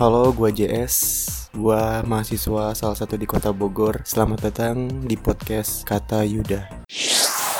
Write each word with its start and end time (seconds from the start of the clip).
Halo, 0.00 0.32
gua 0.32 0.48
JS. 0.48 0.96
Gua 1.52 2.00
mahasiswa 2.08 2.72
salah 2.72 2.96
satu 2.96 3.20
di 3.20 3.28
Kota 3.28 3.52
Bogor. 3.52 4.00
Selamat 4.00 4.48
datang 4.48 4.88
di 5.04 5.12
podcast 5.12 5.84
Kata 5.84 6.24
Yuda. 6.24 6.88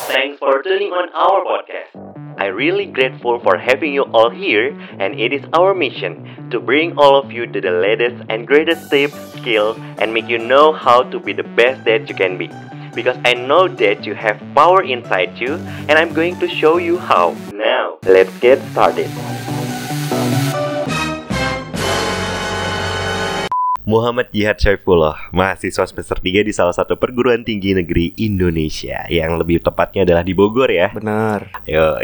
Thanks 0.09 0.41
for 0.41 0.65
tuning 0.65 0.89
on 0.89 1.13
our 1.13 1.45
podcast. 1.45 1.93
I 2.41 2.49
really 2.49 2.89
grateful 2.89 3.45
for 3.45 3.61
having 3.61 3.93
you 3.93 4.09
all 4.17 4.33
here 4.33 4.73
and 4.97 5.21
it 5.21 5.37
is 5.37 5.45
our 5.53 5.77
mission 5.77 6.25
to 6.49 6.57
bring 6.57 6.97
all 6.97 7.13
of 7.13 7.29
you 7.29 7.45
to 7.45 7.61
the 7.61 7.77
latest 7.77 8.25
and 8.33 8.49
greatest 8.49 8.89
tips, 8.89 9.21
skills 9.37 9.77
and 10.01 10.17
make 10.17 10.25
you 10.25 10.41
know 10.41 10.73
how 10.73 11.05
to 11.13 11.21
be 11.21 11.37
the 11.37 11.45
best 11.61 11.85
that 11.85 12.09
you 12.09 12.17
can 12.17 12.41
be. 12.41 12.49
Because 12.97 13.21
I 13.29 13.37
know 13.37 13.69
that 13.69 14.09
you 14.09 14.17
have 14.17 14.41
power 14.57 14.81
inside 14.81 15.37
you 15.37 15.61
and 15.93 16.01
I'm 16.01 16.17
going 16.17 16.41
to 16.41 16.49
show 16.49 16.81
you 16.81 16.97
how. 16.97 17.37
Now, 17.53 18.01
let's 18.09 18.33
get 18.41 18.65
started. 18.73 19.13
Muhammad 23.91 24.31
Jihad 24.31 24.55
Syaifullah, 24.63 25.35
mahasiswa 25.35 25.83
semester 25.83 26.15
3 26.15 26.47
di 26.47 26.55
salah 26.55 26.71
satu 26.71 26.95
perguruan 26.95 27.43
tinggi 27.43 27.75
negeri 27.75 28.15
Indonesia 28.23 29.03
yang 29.11 29.35
lebih 29.35 29.59
tepatnya 29.67 30.07
adalah 30.07 30.23
di 30.23 30.31
Bogor 30.31 30.71
ya. 30.71 30.95
Benar. 30.95 31.51
Yo, 31.67 31.99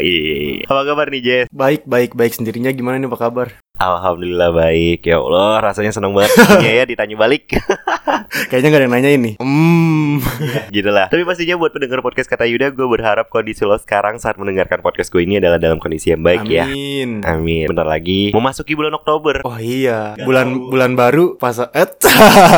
apa 0.67 0.81
kabar 0.83 1.07
nih 1.07 1.23
Jess? 1.23 1.47
Baik, 1.47 1.87
baik, 1.87 2.11
baik. 2.11 2.35
Sendirinya 2.35 2.75
gimana 2.75 2.99
nih 2.99 3.07
apa 3.07 3.15
kabar? 3.15 3.55
Alhamdulillah 3.77 4.49
baik. 4.57 5.05
Ya 5.05 5.21
Allah 5.21 5.61
rasanya 5.61 5.93
seneng 5.93 6.17
banget. 6.17 6.33
Ya, 6.57 6.81
ya 6.81 6.83
ditanya 6.89 7.13
balik. 7.13 7.53
Kayaknya 8.49 8.67
gak 8.73 8.79
ada 8.81 8.85
yang 8.89 8.93
nanya 8.97 9.11
ini. 9.13 9.31
Hmm. 9.37 10.17
Gitu 10.75 10.89
lah 10.89 11.07
Tapi 11.13 11.21
pastinya 11.21 11.53
buat 11.55 11.69
pendengar 11.69 12.01
podcast 12.01 12.25
kata 12.25 12.49
Yuda 12.49 12.73
Gue 12.73 12.89
berharap 12.89 13.29
kondisi 13.29 13.61
lo 13.63 13.77
sekarang 13.77 14.17
saat 14.17 14.35
mendengarkan 14.41 14.81
podcast 14.81 15.13
gue 15.13 15.21
ini 15.21 15.37
adalah 15.37 15.61
dalam 15.61 15.77
kondisi 15.77 16.09
yang 16.09 16.25
baik 16.25 16.43
Amin. 16.49 17.21
ya. 17.21 17.37
Amin. 17.37 17.65
Bentar 17.69 17.85
lagi 17.85 18.33
Memasuki 18.33 18.73
bulan 18.73 18.97
Oktober. 18.97 19.45
Oh 19.45 19.61
iya. 19.61 20.17
Bulan 20.17 20.57
bulan 20.73 20.97
baru 20.97 21.37
pas 21.37 21.61
eh 21.61 21.89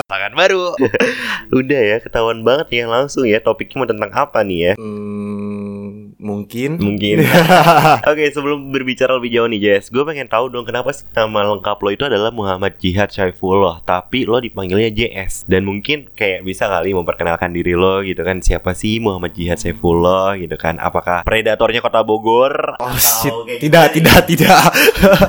Tangan 0.08 0.34
baru. 0.34 0.80
Udah 1.52 1.82
ya 1.84 1.98
ketahuan 2.00 2.48
banget 2.48 2.72
ya 2.72 2.86
langsung 2.88 3.28
ya. 3.28 3.44
Topiknya 3.44 3.84
mau 3.84 3.90
tentang 3.90 4.12
apa 4.16 4.40
nih 4.48 4.72
ya? 4.72 4.74
Hmm, 4.80 5.19
Mungkin. 6.20 6.84
Mungkin. 6.84 7.24
Oke 8.12 8.28
sebelum 8.28 8.76
berbicara 8.76 9.16
lebih 9.16 9.32
jauh 9.32 9.48
nih 9.48 9.60
Jess 9.64 9.88
Gue 9.88 10.04
pengen 10.04 10.28
tahu 10.28 10.52
dong 10.52 10.68
kenapa 10.68 10.92
sih 10.92 11.08
nama 11.16 11.48
lengkap 11.56 11.80
lo 11.80 11.90
itu 11.96 12.04
adalah 12.04 12.28
Muhammad 12.28 12.76
Jihad 12.76 13.08
Syaifullah 13.08 13.80
Tapi 13.88 14.28
lo 14.28 14.44
dipanggilnya 14.44 14.92
JS 14.92 15.48
Dan 15.48 15.64
mungkin 15.64 16.12
kayak 16.12 16.44
bisa 16.44 16.68
kali 16.68 16.92
memperkenalkan 16.92 17.56
diri 17.56 17.72
lo 17.72 18.04
gitu 18.04 18.20
kan 18.28 18.44
Siapa 18.44 18.76
sih 18.76 19.00
Muhammad 19.00 19.32
Jihad 19.32 19.64
Syaifullah 19.64 20.36
gitu 20.44 20.60
kan? 20.60 20.76
Apakah 20.84 21.24
predatornya 21.24 21.80
kota 21.80 22.04
Bogor? 22.04 22.76
Oh 22.84 23.00
shit. 23.00 23.32
Tidak, 23.64 23.96
tidak, 23.96 24.28
tidak. 24.28 24.60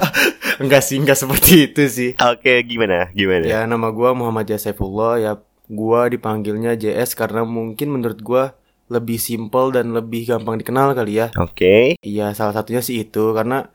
Enggak 0.62 0.84
sih, 0.84 1.00
enggak 1.00 1.16
seperti 1.16 1.72
itu 1.72 1.82
sih. 1.88 2.10
Oke 2.20 2.60
gimana? 2.68 3.08
Gimana? 3.16 3.48
Ya 3.48 3.64
nama 3.64 3.88
gua 3.88 4.12
Muhammad 4.12 4.44
Jasaifullah 4.44 5.16
Ya 5.16 5.32
gua 5.70 6.10
dipanggilnya 6.12 6.76
JS 6.76 7.16
karena 7.16 7.48
mungkin 7.48 7.94
menurut 7.94 8.20
gua 8.20 8.59
lebih 8.90 9.22
simpel 9.22 9.70
dan 9.70 9.94
lebih 9.94 10.26
gampang 10.26 10.58
dikenal 10.58 10.92
kali 10.98 11.22
ya. 11.22 11.30
Oke. 11.38 11.94
Iya 12.02 12.34
salah 12.34 12.52
satunya 12.52 12.82
sih 12.82 13.06
itu 13.06 13.30
karena 13.32 13.70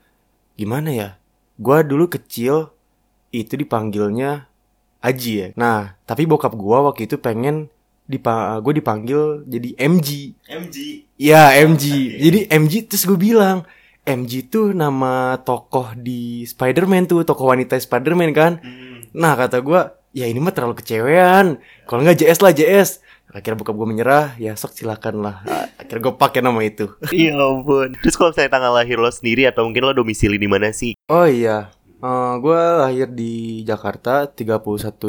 gimana 0.54 0.92
ya 0.92 1.08
Gua 1.56 1.80
dulu 1.80 2.12
kecil 2.12 2.68
itu 3.32 3.56
dipanggilnya 3.56 4.52
Aji 5.00 5.32
ya. 5.40 5.48
Nah 5.56 5.96
tapi 6.04 6.28
bokap 6.28 6.52
gua 6.52 6.84
waktu 6.92 7.08
itu 7.08 7.16
pengen 7.16 7.72
dipa 8.06 8.62
gue 8.62 8.78
dipanggil 8.78 9.42
jadi 9.50 9.74
MG 9.82 10.38
MG 10.46 10.76
Ya 11.18 11.58
MG 11.58 12.14
Jadi 12.22 12.46
MG 12.54 12.86
terus 12.86 13.02
gue 13.02 13.18
bilang 13.18 13.66
MG 14.06 14.46
tuh 14.46 14.70
nama 14.70 15.34
tokoh 15.42 15.90
di 15.98 16.46
Spider-Man 16.46 17.10
tuh 17.10 17.26
Tokoh 17.26 17.50
wanita 17.50 17.74
Spider-Man 17.74 18.30
kan. 18.30 18.62
Nah 19.10 19.34
kata 19.34 19.58
gua 19.58 19.98
Ya 20.16 20.24
ini 20.24 20.40
mah 20.40 20.54
terlalu 20.54 20.80
kecewean. 20.80 21.60
Kalau 21.84 22.00
nggak 22.00 22.24
JS 22.24 22.40
lah 22.40 22.52
JS 22.56 23.04
Akhirnya 23.30 23.58
bokap 23.58 23.74
gue 23.74 23.88
menyerah 23.88 24.26
Ya 24.38 24.54
sok 24.54 24.74
silakan 24.74 25.22
lah. 25.22 25.36
Akhirnya 25.76 26.10
gue 26.10 26.14
pakai 26.14 26.40
nama 26.42 26.60
itu. 26.62 26.90
Ya 27.14 27.34
ampun. 27.36 27.94
Terus 28.02 28.16
kalau 28.16 28.30
misalnya 28.32 28.52
tanggal 28.52 28.72
lahir 28.74 28.96
lo 28.98 29.10
sendiri 29.10 29.46
Atau 29.46 29.66
mungkin 29.66 29.86
lo 29.86 29.92
domisili 29.92 30.36
di 30.36 30.48
mana 30.50 30.70
sih? 30.72 30.94
Oh 31.06 31.26
iya. 31.26 31.70
Eh, 31.96 32.32
Gue 32.40 32.56
lahir 32.58 33.08
di 33.08 33.62
Jakarta 33.62 34.26
31 34.26 34.56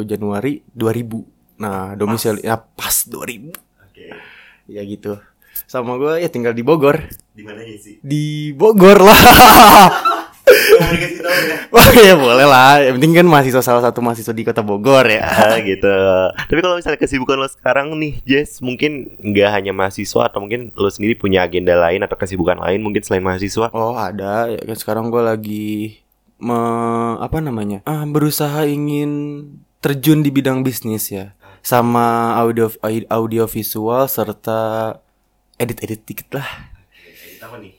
Januari 0.06 0.62
2000 0.72 1.60
Nah 1.60 1.94
domisili 1.94 2.42
Ya 2.42 2.56
pas 2.56 3.06
2000 3.06 3.50
Oke. 3.86 4.06
Ya 4.68 4.82
gitu. 4.84 5.18
Sama 5.66 5.98
gue 5.98 6.22
ya 6.22 6.30
tinggal 6.30 6.54
di 6.54 6.62
Bogor. 6.62 7.02
Di 7.34 7.42
mana 7.42 7.60
sih? 7.76 7.98
Di 8.00 8.54
Bogor 8.54 9.02
lah 9.02 9.18
Mau 9.28 9.98
dikasih 9.98 10.46
tahu 10.48 10.76
ya 10.77 10.77
Wah 11.68 11.92
ya 11.92 12.16
boleh 12.16 12.46
lah 12.48 12.80
Yang 12.80 12.94
penting 12.96 13.12
kan 13.20 13.26
mahasiswa 13.28 13.62
salah 13.62 13.82
satu 13.84 14.00
mahasiswa 14.00 14.32
di 14.32 14.42
kota 14.42 14.64
Bogor 14.64 15.04
ya 15.04 15.24
Ah, 15.48 15.58
gitu. 15.60 15.96
Tapi 16.48 16.60
kalau 16.60 16.76
misalnya 16.80 16.98
kesibukan 16.98 17.36
lo 17.38 17.48
sekarang 17.48 17.92
nih, 17.96 18.20
Jess, 18.24 18.60
mungkin 18.60 19.16
nggak 19.20 19.48
hanya 19.52 19.72
mahasiswa 19.76 20.28
atau 20.28 20.40
mungkin 20.40 20.72
lo 20.74 20.88
sendiri 20.88 21.14
punya 21.14 21.44
agenda 21.44 21.76
lain 21.76 22.00
atau 22.04 22.16
kesibukan 22.16 22.58
lain 22.58 22.80
mungkin 22.80 23.00
selain 23.04 23.22
mahasiswa. 23.24 23.70
Oh 23.72 23.94
ada 23.96 24.48
ya 24.48 24.60
kan 24.64 24.76
sekarang 24.76 25.08
gue 25.08 25.22
lagi 25.22 25.68
me, 26.38 26.58
apa 27.18 27.42
namanya 27.42 27.82
ah 27.84 28.06
berusaha 28.06 28.64
ingin 28.64 29.42
terjun 29.78 30.22
di 30.22 30.30
bidang 30.30 30.62
bisnis 30.62 31.10
ya 31.10 31.34
sama 31.60 32.38
audio 32.38 32.70
audio 33.10 33.44
visual 33.50 34.06
serta 34.06 34.94
edit 35.58 35.78
edit 35.82 36.00
dikit 36.06 36.28
lah 36.38 36.48
Apa 37.42 37.58
nih? 37.58 37.74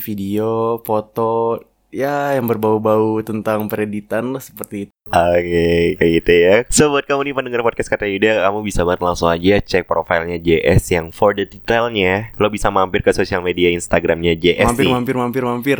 video 0.00 0.80
foto 0.82 1.60
ya 1.92 2.36
yang 2.36 2.46
berbau-bau 2.50 3.20
tentang 3.28 3.60
pereditan 3.70 4.24
lah 4.36 4.42
seperti 4.48 4.92
Oke, 5.08 5.96
kayak 5.96 6.12
gitu 6.20 6.32
ya. 6.34 6.54
So 6.68 6.88
buat 6.88 7.02
kamu 7.02 7.24
nih 7.24 7.34
pendengar 7.34 7.60
podcast 7.62 7.88
kata 7.88 8.04
Yuda, 8.04 8.44
kamu 8.44 8.60
bisa 8.60 8.84
banget 8.84 9.00
langsung 9.00 9.26
aja 9.26 9.56
cek 9.58 9.84
profilnya 9.84 10.36
JS 10.36 10.84
yang 10.90 11.06
for 11.08 11.32
the 11.32 11.42
detailnya. 11.42 12.36
Lo 12.36 12.48
bisa 12.48 12.68
mampir 12.68 13.00
ke 13.00 13.08
sosial 13.10 13.40
media 13.40 13.72
Instagramnya 13.72 14.36
JS 14.36 14.68
mampir 14.68 14.84
nih. 14.84 14.92
mampir 14.92 15.14
mampir 15.16 15.42
mampir 15.42 15.78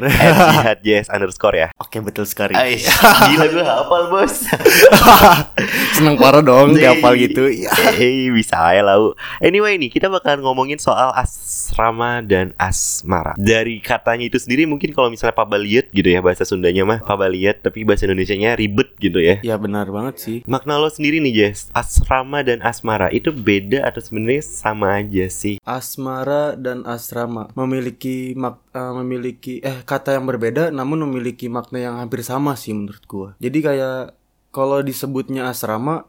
At 0.64 0.80
JS 0.86 1.08
underscore 1.08 1.54
ya. 1.54 1.68
oke 1.76 1.92
betul 2.00 2.24
sekali 2.24 2.56
Aish, 2.56 2.88
gila 2.88 3.46
gue 3.48 3.60
hafal 3.62 4.02
bos. 4.08 4.48
seneng 5.96 6.16
parah 6.16 6.40
dong 6.40 6.72
kapal 6.74 7.12
gitu 7.14 7.48
ya 7.64 7.70
Eh, 7.94 8.30
bisa 8.30 8.56
ya 8.70 8.80
lau. 8.80 9.12
Anyway 9.38 9.76
nih, 9.76 9.90
kita 9.90 10.08
bakalan 10.08 10.40
ngomongin 10.40 10.78
soal 10.78 11.12
asrama 11.12 12.22
dan 12.22 12.56
asmara. 12.56 13.36
Dari 13.36 13.80
katanya 13.80 14.24
itu 14.24 14.38
sendiri 14.38 14.64
mungkin 14.64 14.92
kalau 14.92 15.08
misalnya 15.08 15.34
pabaliet 15.34 15.90
gitu 15.90 16.06
ya 16.06 16.20
bahasa 16.20 16.42
Sundanya 16.42 16.86
mah 16.86 16.98
pabaliet 17.02 17.60
tapi 17.60 17.84
bahasa 17.84 18.06
Indonesianya 18.06 18.54
ribet 18.54 18.94
gitu 18.96 19.17
ya. 19.20 19.36
ya 19.44 19.54
benar 19.60 19.90
banget 19.90 20.16
sih 20.18 20.38
Makna 20.48 20.80
lo 20.80 20.88
sendiri 20.88 21.20
nih 21.20 21.34
Jess, 21.34 21.68
asrama 21.76 22.40
dan 22.40 22.64
asmara 22.64 23.12
itu 23.12 23.30
beda 23.34 23.84
atau 23.84 24.00
sebenarnya 24.00 24.42
sama 24.42 24.96
aja 24.98 25.26
sih? 25.28 25.60
Asmara 25.62 26.56
dan 26.56 26.88
asrama 26.88 27.52
memiliki 27.52 28.32
mak 28.32 28.62
eh, 28.72 28.92
memiliki 29.02 29.60
eh 29.60 29.84
kata 29.84 30.16
yang 30.16 30.24
berbeda 30.24 30.70
namun 30.72 31.04
memiliki 31.04 31.50
makna 31.52 31.78
yang 31.82 31.96
hampir 32.00 32.24
sama 32.24 32.56
sih 32.56 32.72
menurut 32.72 33.04
gua. 33.04 33.28
Jadi 33.42 33.58
kayak 33.60 34.16
kalau 34.54 34.80
disebutnya 34.80 35.52
asrama 35.52 36.08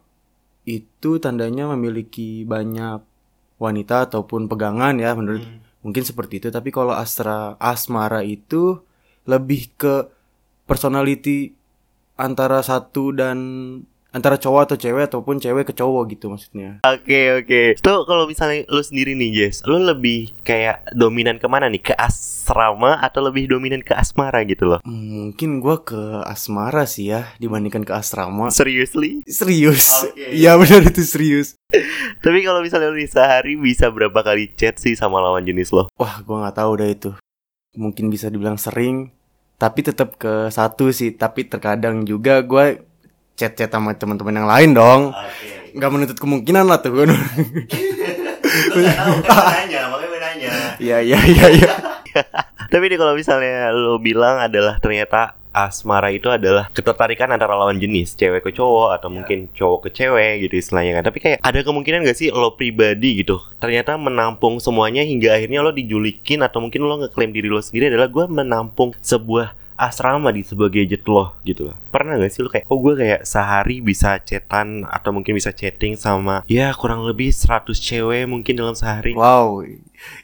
itu 0.63 1.17
tandanya 1.17 1.67
memiliki 1.73 2.45
banyak 2.45 3.01
wanita 3.59 4.07
ataupun 4.07 4.47
pegangan 4.47 4.95
ya 4.95 5.11
menurut 5.13 5.43
mungkin 5.83 6.03
seperti 6.03 6.39
itu 6.43 6.47
tapi 6.47 6.71
kalau 6.71 6.95
asra 6.95 7.59
asmara 7.59 8.23
itu 8.23 8.79
lebih 9.27 9.71
ke 9.75 10.07
personality 10.63 11.58
antara 12.19 12.59
satu 12.59 13.15
dan 13.15 13.39
antara 14.09 14.41
cowok 14.41 14.61
atau 14.69 14.77
cewek 14.77 15.05
ataupun 15.05 15.37
cewek 15.37 15.69
ke 15.69 15.73
cowok 15.77 16.17
gitu 16.17 16.33
maksudnya. 16.33 16.81
Oke 16.81 17.39
oke. 17.41 17.61
So 17.77 18.03
kalau 18.09 18.25
misalnya 18.25 18.65
lo 18.65 18.81
sendiri 18.81 19.13
nih 19.13 19.29
Jess, 19.33 19.61
lo 19.69 19.77
lebih 19.77 20.33
kayak 20.41 20.97
dominan 20.97 21.37
ke 21.37 21.45
mana 21.45 21.69
nih? 21.69 21.81
Ke 21.81 21.93
asrama 21.93 22.97
atau 22.99 23.21
lebih 23.21 23.45
dominan 23.53 23.85
ke 23.85 23.93
asmara 23.93 24.41
gitu 24.49 24.65
loh? 24.65 24.79
Mungkin 24.85 25.61
gua 25.61 25.85
ke 25.85 26.25
asmara 26.25 26.89
sih 26.89 27.13
ya 27.13 27.29
dibandingkan 27.37 27.85
ke 27.85 27.93
asrama. 27.93 28.49
Seriously? 28.49 29.21
Serius. 29.29 30.05
Oke. 30.05 30.17
Iya 30.39 30.55
benar 30.61 30.85
itu 30.85 31.01
serius. 31.03 31.57
Tapi 32.21 32.45
kalau 32.45 32.61
misalnya 32.61 32.93
lo 32.93 32.97
di 32.97 33.09
sehari 33.09 33.57
bisa 33.57 33.89
berapa 33.89 34.21
kali 34.21 34.53
chat 34.53 34.77
sih 34.77 34.93
sama 34.93 35.17
lawan 35.19 35.41
jenis 35.45 35.73
lo? 35.73 35.89
Wah, 35.97 36.21
gua 36.25 36.45
nggak 36.45 36.57
tahu 36.57 36.71
dah 36.79 36.89
itu. 36.89 37.11
Mungkin 37.77 38.09
bisa 38.09 38.29
dibilang 38.29 38.57
sering, 38.57 39.13
tapi 39.59 39.83
tetap 39.83 40.15
ke 40.15 40.47
satu 40.47 40.89
sih. 40.95 41.13
Tapi 41.13 41.45
terkadang 41.51 42.07
juga 42.07 42.39
gua 42.41 42.73
chat-chat 43.35 43.69
sama 43.69 43.93
teman-teman 43.93 44.39
yang 44.39 44.49
lain 44.49 44.69
dong. 44.71 45.01
Oke. 45.11 45.75
Nggak 45.75 45.91
menuntut 45.91 46.17
kemungkinan 46.17 46.65
lah 46.65 46.79
tuh. 46.81 47.05
nanya, 48.75 49.81
makanya 49.91 50.17
nanya. 50.19 50.51
Iya 50.79 50.97
iya 51.03 51.19
iya 51.23 51.47
iya. 51.53 51.71
Tapi 52.71 52.85
nih 52.85 52.97
kalau 53.01 53.13
misalnya 53.17 53.73
lo 53.73 53.97
bilang 54.01 54.37
adalah 54.41 54.77
ternyata 54.77 55.38
asmara 55.49 56.13
itu 56.13 56.29
adalah 56.29 56.69
ketertarikan 56.69 57.33
antara 57.33 57.57
lawan 57.57 57.81
jenis 57.81 58.13
cewek 58.13 58.45
ke 58.45 58.51
cowok 58.53 58.95
atau 59.01 59.09
mungkin 59.09 59.49
cowok 59.53 59.89
ke 59.89 60.03
cewek 60.03 60.47
gitu 60.47 60.61
istilahnya 60.61 61.01
kan 61.01 61.03
tapi 61.09 61.17
kayak 61.19 61.37
ada 61.41 61.59
kemungkinan 61.65 62.05
gak 62.05 62.17
sih 62.17 62.29
lo 62.29 62.53
pribadi 62.53 63.25
gitu 63.25 63.41
ternyata 63.57 63.97
menampung 63.97 64.61
semuanya 64.61 65.01
hingga 65.01 65.33
akhirnya 65.33 65.65
lo 65.65 65.73
dijulikin 65.73 66.45
atau 66.45 66.61
mungkin 66.61 66.85
lo 66.85 67.01
ngeklaim 67.01 67.33
diri 67.33 67.49
lo 67.49 67.61
sendiri 67.61 67.89
adalah 67.89 68.07
gue 68.07 68.25
menampung 68.29 68.93
sebuah 69.01 69.57
asrama 69.79 70.35
di 70.35 70.43
sebuah 70.43 70.67
gadget 70.67 71.07
lo 71.07 71.39
gitu 71.47 71.71
loh. 71.71 71.75
Pernah 71.87 72.19
gak 72.19 72.31
sih 72.35 72.43
lo 72.43 72.51
kayak, 72.51 72.67
kok 72.67 72.79
gue 72.83 72.93
kayak 72.99 73.21
sehari 73.23 73.79
bisa 73.79 74.19
chatan 74.19 74.83
atau 74.83 75.15
mungkin 75.15 75.39
bisa 75.39 75.55
chatting 75.55 75.95
sama 75.95 76.43
ya 76.51 76.75
kurang 76.75 77.07
lebih 77.07 77.31
100 77.31 77.71
cewek 77.79 78.27
mungkin 78.27 78.59
dalam 78.59 78.75
sehari. 78.75 79.15
Wow, 79.15 79.63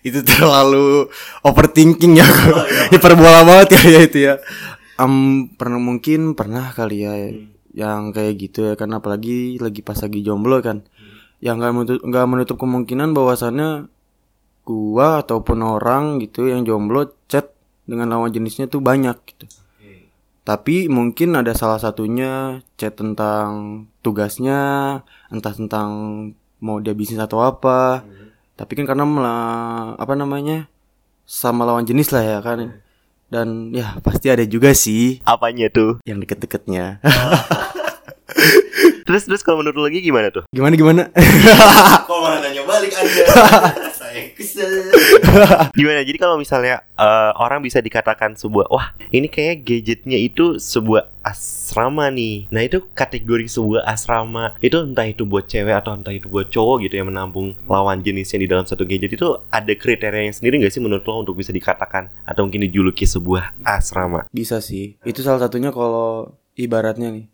itu 0.03 0.19
terlalu 0.27 1.07
overthinking 1.39 2.19
ya. 2.19 2.27
Hiperbola 2.91 3.47
banget 3.47 3.79
ya, 3.79 3.81
ya 3.87 3.99
itu 4.03 4.19
ya. 4.27 4.35
Um, 4.95 5.51
pernah 5.59 5.75
mungkin 5.75 6.39
pernah 6.39 6.71
kali 6.71 6.97
ya 7.03 7.13
yang 7.75 8.15
kayak 8.15 8.39
gitu 8.39 8.71
ya 8.71 8.79
kan 8.79 8.87
apalagi 8.95 9.59
lagi 9.59 9.83
pas 9.83 9.99
lagi 9.99 10.23
jomblo 10.23 10.63
kan. 10.63 10.87
Yang 11.43 11.55
nggak 11.59 11.73
menutup, 11.75 11.99
nggak 12.07 12.27
menutup 12.31 12.57
kemungkinan 12.63 13.11
bahwasannya 13.11 13.91
gua 14.63 15.21
ataupun 15.21 15.59
orang 15.61 16.23
gitu 16.23 16.47
yang 16.47 16.63
jomblo 16.63 17.11
chat 17.27 17.51
dengan 17.85 18.15
lawan 18.15 18.31
jenisnya 18.31 18.65
tuh 18.71 18.79
banyak 18.79 19.13
gitu. 19.29 19.45
Tapi 20.45 20.85
mungkin 20.93 21.33
ada 21.35 21.57
salah 21.57 21.81
satunya 21.81 22.61
chat 22.77 22.93
tentang 22.93 23.83
tugasnya, 24.05 25.01
entah 25.33 25.53
tentang 25.53 25.89
mau 26.61 26.77
dia 26.79 26.93
bisnis 26.93 27.17
atau 27.17 27.41
apa. 27.41 28.05
Tapi 28.55 28.71
kan 28.77 28.85
karena 28.87 29.03
mela- 29.03 29.97
apa 29.99 30.13
namanya 30.15 30.69
sama 31.25 31.65
lawan 31.65 31.83
jenis 31.83 32.13
lah 32.13 32.23
ya 32.23 32.39
kan. 32.45 32.77
Dan 33.25 33.73
ya 33.73 33.97
pasti 33.99 34.29
ada 34.29 34.45
juga 34.45 34.71
sih 34.71 35.19
Apanya 35.25 35.67
tuh? 35.67 35.97
yang 36.03 36.21
deket-deketnya. 36.21 37.01
Terus 39.05 39.21
terus 39.21 39.45
kalau 39.45 39.61
menurut 39.61 39.85
lagi 39.85 40.01
gimana 40.01 40.33
tuh? 40.33 40.49
gimana 40.49 40.73
gimana? 40.73 41.01
Kok 42.09 42.17
malah 42.25 42.41
nanya 42.41 42.65
balik 42.65 42.89
aja? 42.89 43.23
Gimana? 45.77 46.01
Jadi 46.05 46.17
kalau 46.17 46.35
misalnya 46.39 46.81
eh, 46.95 47.31
orang 47.37 47.61
bisa 47.61 47.79
dikatakan 47.79 48.35
sebuah 48.39 48.67
wah 48.71 48.93
ini 49.11 49.27
kayak 49.27 49.65
gadgetnya 49.65 50.17
itu 50.19 50.57
sebuah 50.57 51.11
asrama 51.25 52.13
nih. 52.13 52.45
Nah 52.53 52.61
itu 52.61 52.85
kategori 52.93 53.49
sebuah 53.49 53.81
asrama 53.89 54.53
itu 54.61 54.77
entah 54.77 55.09
itu 55.09 55.25
buat 55.25 55.49
cewek 55.49 55.73
atau 55.73 55.97
entah 55.97 56.13
itu 56.13 56.29
buat 56.29 56.53
cowok 56.53 56.85
gitu 56.85 57.01
yang 57.01 57.09
menampung 57.09 57.57
lawan 57.65 58.05
jenisnya 58.05 58.45
di 58.45 58.47
dalam 58.47 58.69
satu 58.69 58.85
gadget 58.85 59.17
itu 59.17 59.33
ada 59.49 59.73
kriterianya 59.73 60.37
sendiri 60.37 60.61
nggak 60.61 60.73
sih 60.73 60.83
menurut 60.83 61.01
lo 61.09 61.25
untuk 61.25 61.35
bisa 61.41 61.49
dikatakan 61.49 62.13
atau 62.23 62.45
mungkin 62.45 62.69
dijuluki 62.69 63.09
sebuah 63.09 63.57
asrama? 63.65 64.29
Bisa 64.29 64.61
sih. 64.61 65.01
Itu 65.01 65.25
salah 65.25 65.41
satunya 65.41 65.73
kalau 65.73 66.37
ibaratnya 66.53 67.09
nih. 67.09 67.25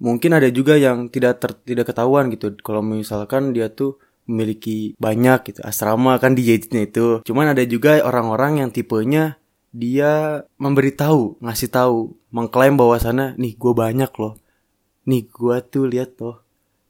Mungkin 0.00 0.32
ada 0.32 0.48
juga 0.48 0.80
yang 0.80 1.12
tidak 1.12 1.44
ter, 1.44 1.52
tidak 1.60 1.92
ketahuan 1.92 2.32
gitu. 2.32 2.56
Kalau 2.64 2.80
misalkan 2.80 3.52
dia 3.52 3.68
tuh 3.68 4.00
memiliki 4.24 4.94
banyak 4.96 5.52
gitu 5.52 5.60
asrama 5.62 6.16
kan 6.16 6.32
di 6.32 6.44
gadgetnya 6.44 6.82
itu. 6.84 7.06
Cuman 7.22 7.52
ada 7.52 7.62
juga 7.62 8.00
orang-orang 8.00 8.64
yang 8.64 8.70
tipenya 8.70 9.36
dia 9.70 10.42
memberitahu, 10.56 11.38
ngasih 11.38 11.70
tahu, 11.70 12.18
mengklaim 12.28 12.74
bahwasannya 12.74 13.38
nih 13.38 13.54
gue 13.54 13.72
banyak 13.72 14.10
loh. 14.18 14.34
Nih 15.06 15.26
gue 15.26 15.56
tuh 15.64 15.86
lihat 15.86 16.18
loh 16.18 16.42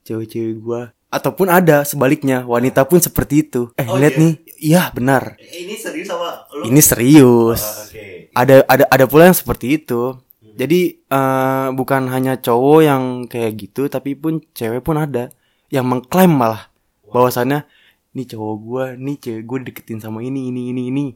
cewek-cewek 0.03 0.57
gue. 0.59 0.83
Ataupun 1.11 1.51
ada 1.51 1.83
sebaliknya 1.83 2.47
wanita 2.47 2.87
pun 2.87 3.03
seperti 3.03 3.43
itu. 3.43 3.75
Eh 3.75 3.85
Oh, 3.85 3.99
lihat 3.99 4.15
iya? 4.15 4.23
nih, 4.23 4.33
iya 4.63 4.83
benar. 4.95 5.35
Ini 5.37 5.75
serius 5.75 6.07
sama 6.07 6.47
lo? 6.55 6.63
Ini 6.65 6.81
serius 6.81 7.63
Oke. 7.91 8.31
ada 8.31 8.63
ada 8.65 8.85
ada 8.87 9.05
pula 9.11 9.27
yang 9.27 9.35
seperti 9.35 9.83
itu 9.83 10.15
jadi 10.51 10.81
eh, 11.03 11.69
bukan 11.75 12.07
hanya 12.07 12.39
cowok 12.39 12.79
yang 12.79 13.03
kayak 13.27 13.59
gitu 13.59 13.91
tapi 13.91 14.15
pun 14.15 14.39
cewek 14.55 14.87
pun 14.87 14.95
ada 14.97 15.35
yang 15.67 15.83
mengklaim 15.83 16.31
malah 16.31 16.70
bahwasannya 17.11 17.67
nih 18.11 18.27
cowok 18.35 18.57
gua 18.59 18.85
nih 18.99 19.17
cewek 19.23 19.43
gue 19.47 19.59
deketin 19.71 19.99
sama 20.03 20.23
ini 20.23 20.51
ini 20.51 20.75
ini 20.75 20.83
ini. 20.91 21.07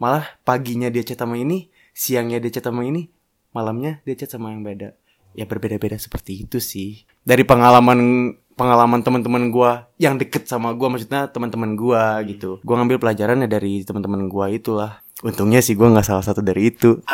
Malah 0.00 0.24
paginya 0.42 0.88
dia 0.88 1.04
chat 1.04 1.20
sama 1.20 1.36
ini 1.36 1.68
siangnya 1.92 2.40
dia 2.40 2.48
chat 2.48 2.64
sama 2.64 2.86
ini 2.86 3.12
malamnya 3.52 4.00
dia 4.06 4.16
chat 4.16 4.30
sama 4.32 4.50
yang 4.54 4.64
beda. 4.64 4.96
Ya 5.36 5.46
berbeda-beda 5.46 5.94
seperti 6.00 6.42
itu 6.42 6.58
sih. 6.58 7.06
Dari 7.22 7.46
pengalaman 7.46 8.32
pengalaman 8.58 9.00
teman-teman 9.04 9.52
gua 9.52 9.86
yang 10.00 10.18
deket 10.18 10.50
sama 10.50 10.74
gua 10.74 10.90
maksudnya 10.90 11.30
teman-teman 11.30 11.78
gua 11.78 12.18
gitu. 12.26 12.58
Gua 12.66 12.80
ngambil 12.82 12.98
pelajarannya 12.98 13.46
dari 13.46 13.86
teman-teman 13.86 14.26
gua 14.26 14.50
itulah. 14.50 15.04
Untungnya 15.20 15.60
sih 15.60 15.76
gua 15.76 15.92
nggak 15.92 16.06
salah 16.06 16.24
satu 16.24 16.40
dari 16.40 16.72
itu. 16.72 16.98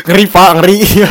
Ngeri 0.00 0.26
pak 0.26 0.48
ngeri 0.58 0.76
ya 0.96 1.10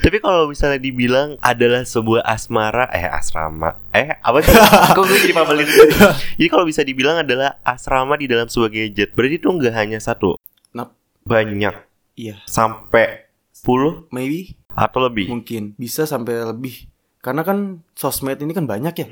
Tapi 0.00 0.16
kalau 0.18 0.48
misalnya 0.48 0.76
dibilang 0.76 1.36
adalah 1.38 1.84
sebuah 1.84 2.24
asmara 2.24 2.88
eh 2.88 3.04
asrama 3.04 3.76
eh 3.92 4.16
apa 4.18 4.38
sih? 4.40 4.54
Kok 4.96 5.04
gue 5.04 5.18
jadi 5.20 5.34
pabelin 5.36 5.64
sendiri? 5.64 5.92
Jadi 6.40 6.48
kalau 6.48 6.64
bisa 6.64 6.80
dibilang 6.82 7.20
adalah 7.20 7.60
asrama 7.62 8.16
di 8.16 8.24
dalam 8.24 8.48
sebuah 8.48 8.68
gadget. 8.68 9.12
Berarti 9.12 9.36
itu 9.36 9.48
nggak 9.48 9.74
hanya 9.74 9.98
satu, 9.98 10.40
nah 10.72 10.88
banyak. 11.22 11.74
Iya. 12.16 12.40
Sampai 12.44 13.28
10 13.52 14.08
maybe. 14.10 14.56
Atau 14.72 15.02
lebih. 15.02 15.26
mungkin. 15.28 15.74
Bisa 15.74 16.06
sampai 16.06 16.38
lebih. 16.46 16.86
Karena 17.18 17.42
kan 17.42 17.82
sosmed 17.92 18.38
ini 18.38 18.54
kan 18.54 18.64
banyak 18.64 18.94
ya. 18.94 19.08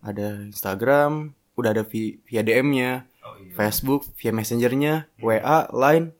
Ada 0.00 0.48
Instagram 0.48 1.36
udah 1.54 1.70
ada 1.70 1.84
vi- 1.84 2.16
via 2.24 2.40
DM-nya 2.40 3.04
Facebook 3.52 4.08
via 4.16 4.32
Messenger-nya 4.32 5.12
WA 5.20 5.68
Line. 5.70 6.16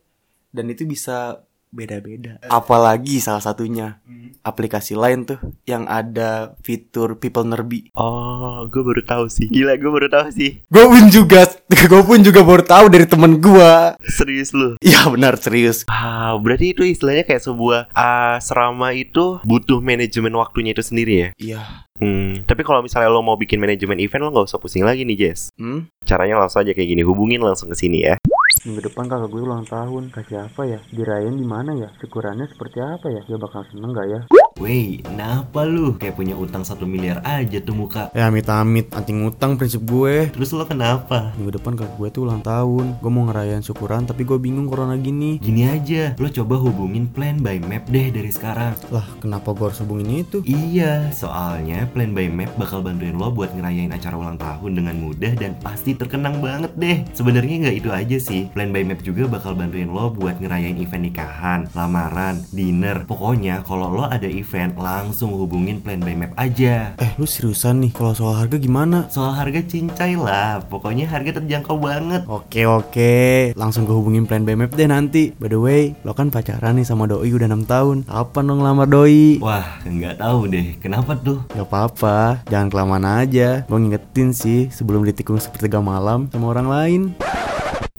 Dan 0.52 0.68
itu 0.68 0.84
bisa 0.84 1.40
beda-beda 1.70 2.36
apalagi 2.44 3.18
salah 3.18 3.38
satunya 3.40 4.02
aplikasi 4.40 4.92
lain 4.92 5.22
tuh 5.24 5.38
yang 5.64 5.84
ada 5.84 6.54
fitur 6.60 7.14
people 7.14 7.42
nerbi 7.42 7.92
Oh, 7.92 8.64
gue 8.66 8.80
baru 8.80 9.00
tahu 9.00 9.24
sih. 9.26 9.46
Gila, 9.46 9.76
gue 9.76 9.90
baru 9.90 10.08
tahu 10.08 10.26
sih. 10.30 10.60
gue 10.62 10.84
pun 10.84 11.04
juga 11.08 11.44
gue 11.92 12.02
pun 12.02 12.18
juga 12.18 12.40
baru 12.40 12.62
tahu 12.62 12.86
dari 12.88 13.04
temen 13.04 13.36
gue 13.36 13.72
Serius 14.06 14.50
lu. 14.50 14.74
iya 14.80 15.04
benar 15.06 15.36
serius 15.36 15.84
Ah, 15.86 16.34
berarti 16.34 16.72
itu 16.72 16.82
istilahnya 16.82 17.22
kayak 17.22 17.42
sebuah 17.42 17.80
asrama 17.92 18.90
itu 18.92 19.38
butuh 19.42 19.78
manajemen 19.78 20.32
waktunya 20.34 20.72
itu 20.72 20.82
sendiri 20.82 21.14
ya. 21.16 21.28
iya 21.36 21.62
Hmm, 22.00 22.48
tapi 22.48 22.64
kalau 22.64 22.80
misalnya 22.80 23.12
lo 23.12 23.20
mau 23.20 23.36
bikin 23.36 23.60
manajemen 23.60 24.00
event 24.00 24.24
lo 24.24 24.32
nggak 24.32 24.48
usah 24.48 24.56
pusing 24.56 24.80
lagi 24.80 25.04
nih, 25.04 25.20
Jess. 25.20 25.52
hmm 25.54 25.84
Caranya 26.00 26.40
langsung 26.40 26.64
aja 26.64 26.72
kayak 26.72 26.88
gini, 26.88 27.04
hubungin 27.04 27.44
langsung 27.44 27.68
ke 27.68 27.76
sini 27.76 28.00
ya. 28.00 28.16
Minggu 28.60 28.92
depan 28.92 29.08
kakak 29.08 29.32
gue 29.32 29.40
ulang 29.40 29.64
tahun 29.64 30.12
Kasih 30.12 30.44
apa 30.44 30.68
ya? 30.68 30.84
Dirayain 30.92 31.32
di 31.32 31.48
mana 31.48 31.72
ya? 31.80 31.88
Syukurannya 31.96 32.44
seperti 32.44 32.84
apa 32.84 33.08
ya? 33.08 33.24
Dia 33.24 33.40
bakal 33.40 33.64
seneng 33.72 33.96
gak 33.96 34.04
ya? 34.04 34.20
Wey, 34.60 35.00
kenapa 35.00 35.64
lu? 35.64 35.96
Kayak 35.96 36.20
punya 36.20 36.36
utang 36.36 36.60
satu 36.60 36.84
miliar 36.84 37.24
aja 37.24 37.64
tuh 37.64 37.72
muka. 37.72 38.12
Ya 38.12 38.28
amit-amit 38.28 38.92
Anti 38.92 39.16
ngutang 39.16 39.56
prinsip 39.56 39.80
gue 39.88 40.28
Terus 40.36 40.52
lo 40.52 40.68
kenapa? 40.68 41.32
Minggu 41.40 41.56
depan 41.56 41.72
kakak 41.72 41.96
gue 41.96 42.08
tuh 42.12 42.28
ulang 42.28 42.44
tahun 42.44 43.00
Gue 43.00 43.08
mau 43.08 43.24
ngerayain 43.24 43.64
syukuran 43.64 44.04
Tapi 44.04 44.28
gue 44.28 44.36
bingung 44.36 44.68
corona 44.68 45.00
gini 45.00 45.40
Gini 45.40 45.64
aja, 45.64 46.12
lo 46.20 46.28
coba 46.28 46.60
hubungin 46.60 47.08
Plan 47.08 47.40
by 47.40 47.64
Map 47.64 47.88
deh 47.88 48.12
dari 48.12 48.28
sekarang. 48.28 48.76
Lah 48.92 49.08
kenapa 49.24 49.56
gue 49.56 49.72
harus 49.72 49.80
hubungin 49.80 50.20
itu? 50.20 50.44
Iya, 50.44 51.08
soalnya 51.16 51.88
Plan 51.96 52.12
by 52.12 52.28
Map 52.28 52.52
bakal 52.60 52.84
bantuin 52.84 53.16
lo 53.16 53.32
buat 53.32 53.56
ngerayain 53.56 53.88
acara 53.88 54.20
ulang 54.20 54.36
tahun 54.36 54.76
dengan 54.76 55.00
mudah 55.00 55.32
dan 55.40 55.56
pasti 55.64 55.96
terkenang 55.96 56.44
banget 56.44 56.76
deh. 56.76 57.00
Sebenarnya 57.16 57.54
nggak 57.64 57.76
itu 57.80 57.88
aja 57.88 58.18
sih. 58.20 58.49
Plan 58.50 58.74
by 58.74 58.82
Map 58.82 59.00
juga 59.04 59.26
bakal 59.30 59.54
bantuin 59.54 59.90
lo 59.90 60.10
buat 60.10 60.38
ngerayain 60.42 60.78
event 60.80 61.04
nikahan, 61.06 61.60
lamaran, 61.76 62.42
dinner. 62.50 63.06
Pokoknya 63.06 63.62
kalau 63.62 63.90
lo 63.90 64.04
ada 64.06 64.26
event, 64.26 64.74
langsung 64.74 65.34
hubungin 65.36 65.78
Plan 65.78 66.02
by 66.02 66.14
Map 66.18 66.32
aja. 66.34 66.94
Eh 66.98 67.10
lu 67.18 67.26
seriusan 67.28 67.82
nih 67.86 67.92
Kalau 67.94 68.14
soal 68.16 68.34
harga 68.40 68.56
gimana? 68.58 69.06
Soal 69.12 69.36
harga 69.36 69.62
cincai 69.62 70.18
lah, 70.18 70.62
pokoknya 70.66 71.06
harga 71.06 71.38
terjangkau 71.42 71.78
banget. 71.78 72.22
Oke 72.30 72.62
oke 72.66 73.54
Langsung 73.58 73.86
gue 73.86 73.96
hubungin 73.96 74.24
plan 74.26 74.46
BMF 74.46 74.74
deh 74.74 74.86
nanti 74.86 75.34
By 75.34 75.50
the 75.50 75.58
way 75.58 75.82
Lo 76.06 76.14
kan 76.14 76.30
pacaran 76.30 76.78
nih 76.78 76.86
sama 76.86 77.10
Doi 77.10 77.30
udah 77.34 77.50
6 77.50 77.66
tahun 77.66 77.96
Kapan 78.06 78.44
dong 78.46 78.62
lamar 78.62 78.86
Doi? 78.86 79.42
Wah, 79.42 79.82
nggak 79.82 80.22
tahu 80.22 80.50
deh, 80.50 80.78
kenapa 80.78 81.18
tuh? 81.18 81.42
Gak 81.50 81.66
apa-apa 81.66 82.46
Jangan 82.46 82.68
kelamaan 82.70 83.06
aja 83.06 83.66
Gue 83.66 83.78
ngingetin 83.82 84.30
sih 84.30 84.70
Sebelum 84.70 85.02
ditikung 85.02 85.42
sepertiga 85.42 85.82
malam 85.82 86.30
Sama 86.30 86.54
orang 86.54 86.68
lain 86.70 87.02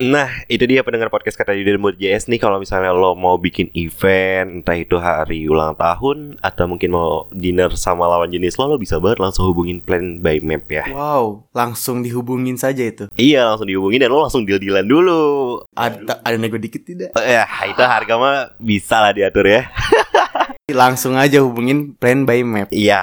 Nah, 0.02 0.34
itu 0.50 0.66
dia 0.66 0.82
pendengar 0.82 1.14
podcast 1.14 1.38
kata 1.38 1.54
dan 1.54 1.78
Mood 1.78 2.02
JS 2.02 2.26
nih 2.26 2.42
kalau 2.42 2.58
misalnya 2.58 2.90
lo 2.90 3.14
mau 3.14 3.38
bikin 3.38 3.70
event, 3.78 4.66
entah 4.66 4.74
itu 4.74 4.98
hari 4.98 5.46
ulang 5.46 5.78
tahun 5.78 6.42
atau 6.42 6.66
mungkin 6.66 6.90
mau 6.90 7.30
dinner 7.30 7.70
sama 7.78 8.10
lawan 8.10 8.34
jenis 8.34 8.58
lo, 8.58 8.66
lo 8.66 8.78
bisa 8.82 8.98
banget 8.98 9.22
langsung 9.22 9.46
hubungin 9.54 9.78
Plan 9.78 10.18
by 10.18 10.42
Map 10.42 10.66
ya. 10.74 10.90
Wow 10.90 11.46
Langsung 11.54 12.02
dihubungin 12.02 12.58
saja 12.58 12.82
itu 12.82 13.14
Iya, 13.14 13.46
langsung 13.46 13.70
dihubungin 13.70 14.02
dan 14.02 14.10
lo 14.10 14.26
langsung 14.26 14.42
deal-dealan 14.42 14.90
dulu. 14.90 15.22
Ada, 15.78 16.18
ada 16.26 16.38
nego 16.42 16.58
dikit 16.58 16.82
tidak? 16.82 17.14
Eh, 17.22 17.38
Ya, 17.38 17.46
itu 17.70 17.82
harga 17.86 18.14
mah 18.18 18.36
bisa 18.58 18.98
lah 18.98 19.14
diatur 19.14 19.46
ya. 19.46 19.70
Langsung 20.72 21.20
aja 21.20 21.44
hubungin 21.44 21.94
plan 21.96 22.24
by 22.24 22.42
map 22.44 22.70
Iya, 22.72 23.02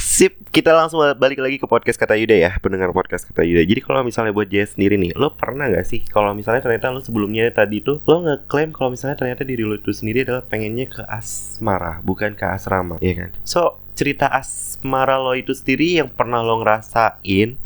sip. 0.00 0.40
Kita 0.48 0.72
langsung 0.72 1.04
balik 1.20 1.44
lagi 1.44 1.60
ke 1.60 1.68
podcast 1.68 2.00
kata 2.00 2.16
Yuda 2.16 2.34
ya, 2.34 2.50
pendengar 2.58 2.88
podcast 2.96 3.28
kata 3.28 3.44
Yuda. 3.44 3.68
Jadi 3.68 3.84
kalau 3.84 4.00
misalnya 4.00 4.32
buat 4.32 4.48
Jess 4.48 4.74
sendiri 4.74 4.96
nih, 4.96 5.12
lo 5.12 5.36
pernah 5.36 5.68
nggak 5.68 5.84
sih 5.84 6.00
kalau 6.08 6.32
misalnya 6.32 6.64
ternyata 6.64 6.88
lo 6.88 7.04
sebelumnya 7.04 7.46
tadi 7.52 7.84
tuh 7.84 8.00
lo 8.08 8.24
ngeklaim 8.24 8.72
kalau 8.72 8.90
misalnya 8.90 9.20
ternyata 9.20 9.44
diri 9.44 9.62
lo 9.62 9.76
itu 9.76 9.92
sendiri 9.92 10.24
adalah 10.24 10.42
pengennya 10.48 10.88
ke 10.88 11.04
asmara, 11.04 12.00
bukan 12.00 12.32
ke 12.32 12.48
asrama, 12.48 12.96
ya 13.04 13.12
kan? 13.12 13.30
So 13.44 13.76
cerita 13.92 14.30
asmara 14.30 15.20
lo 15.20 15.36
itu 15.36 15.52
sendiri 15.52 15.98
yang 15.98 16.08
pernah 16.08 16.38
lo 16.38 16.62
ngerasain 16.62 17.58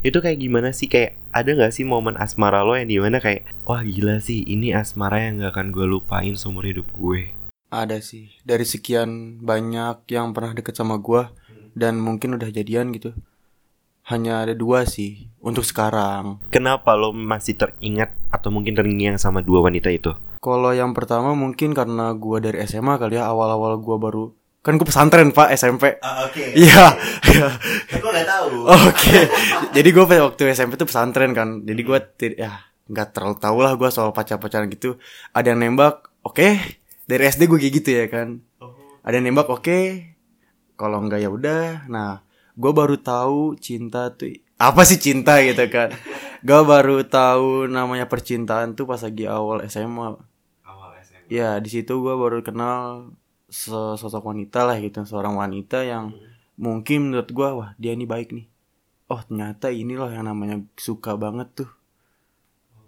Itu 0.00 0.18
kayak 0.18 0.40
gimana 0.40 0.72
sih 0.72 0.88
kayak 0.88 1.20
ada 1.30 1.54
nggak 1.54 1.70
sih 1.70 1.86
momen 1.86 2.18
asmara 2.18 2.66
lo 2.66 2.74
yang 2.74 2.90
di 2.90 2.98
mana 2.98 3.22
kayak 3.22 3.46
wah 3.62 3.84
gila 3.86 4.18
sih 4.18 4.42
ini 4.48 4.74
asmara 4.74 5.22
yang 5.30 5.38
nggak 5.38 5.54
akan 5.54 5.66
gue 5.70 5.86
lupain 5.86 6.34
seumur 6.34 6.66
hidup 6.66 6.88
gue. 6.98 7.30
Ada 7.70 8.02
sih. 8.02 8.34
Dari 8.42 8.66
sekian 8.66 9.38
banyak 9.38 10.02
yang 10.10 10.34
pernah 10.34 10.52
deket 10.52 10.74
sama 10.74 10.98
gua 10.98 11.30
dan 11.78 12.02
mungkin 12.02 12.34
udah 12.34 12.50
jadian 12.50 12.90
gitu. 12.90 13.14
Hanya 14.10 14.42
ada 14.42 14.58
dua 14.58 14.90
sih 14.90 15.30
untuk 15.38 15.62
sekarang. 15.62 16.42
Kenapa 16.50 16.98
lo 16.98 17.14
masih 17.14 17.54
teringat 17.54 18.10
atau 18.34 18.50
mungkin 18.50 18.74
terngiang 18.74 19.22
sama 19.22 19.38
dua 19.38 19.62
wanita 19.62 19.86
itu? 19.94 20.10
Kalau 20.42 20.74
yang 20.74 20.90
pertama 20.98 21.30
mungkin 21.38 21.70
karena 21.70 22.10
gua 22.18 22.42
dari 22.42 22.58
SMA 22.66 22.98
kali 22.98 23.16
ya 23.16 23.30
awal-awal 23.30 23.78
gua 23.78 23.96
baru 24.02 24.26
kan 24.60 24.76
gue 24.76 24.84
pesantren 24.84 25.32
pak 25.32 25.56
SMP. 25.56 25.96
Oke. 26.28 26.52
Iya. 26.52 26.92
iya. 27.32 27.48
Gue 27.96 28.12
tahu. 28.28 28.68
Oke. 28.92 29.18
Jadi 29.72 29.88
gue 29.88 30.04
waktu 30.04 30.52
SMP 30.52 30.76
tuh 30.76 30.84
pesantren 30.84 31.32
kan. 31.32 31.64
Jadi 31.64 31.80
gue 31.80 31.98
ya 32.36 32.60
nggak 32.90 33.08
terlalu 33.14 33.36
tahu 33.40 33.58
lah 33.64 33.72
gue 33.78 33.88
soal 33.88 34.12
pacar-pacaran 34.12 34.68
gitu. 34.68 35.00
Ada 35.32 35.54
yang 35.54 35.62
nembak, 35.62 36.10
oke. 36.26 36.58
Dari 37.10 37.26
SD 37.26 37.50
gue 37.50 37.58
kayak 37.58 37.74
gitu 37.82 37.90
ya 37.90 38.06
kan. 38.06 38.38
Ada 39.02 39.18
yang 39.18 39.34
nembak, 39.34 39.50
oke. 39.50 39.80
Kalau 40.78 41.02
enggak 41.02 41.26
ya 41.26 41.30
udah. 41.34 41.90
Nah, 41.90 42.22
gue 42.54 42.70
baru 42.70 42.94
tahu 43.02 43.58
cinta 43.58 44.14
tuh 44.14 44.38
apa 44.60 44.84
sih 44.84 45.00
cinta 45.00 45.40
gitu 45.40 45.64
kan. 45.72 45.88
Gue 46.44 46.60
baru 46.64 47.00
tahu 47.04 47.68
namanya 47.68 48.04
percintaan 48.08 48.76
tuh 48.76 48.84
pas 48.84 49.00
lagi 49.00 49.24
awal 49.24 49.64
SMA. 49.68 50.20
Awal 50.64 50.90
SMA. 51.00 51.28
Ya 51.32 51.56
di 51.56 51.68
situ 51.72 52.00
gue 52.00 52.12
baru 52.12 52.44
kenal 52.44 53.12
sosok 53.48 54.20
wanita 54.20 54.68
lah 54.68 54.76
gitu, 54.80 55.04
seorang 55.04 55.36
wanita 55.36 55.84
yang 55.84 56.12
mungkin 56.60 57.08
menurut 57.08 57.28
gue 57.32 57.48
wah 57.48 57.70
dia 57.80 57.96
ini 57.96 58.04
baik 58.04 58.36
nih. 58.36 58.46
Oh 59.08 59.20
ternyata 59.24 59.72
ini 59.72 59.96
loh 59.96 60.12
yang 60.12 60.28
namanya 60.28 60.60
suka 60.76 61.16
banget 61.16 61.64
tuh. 61.64 61.70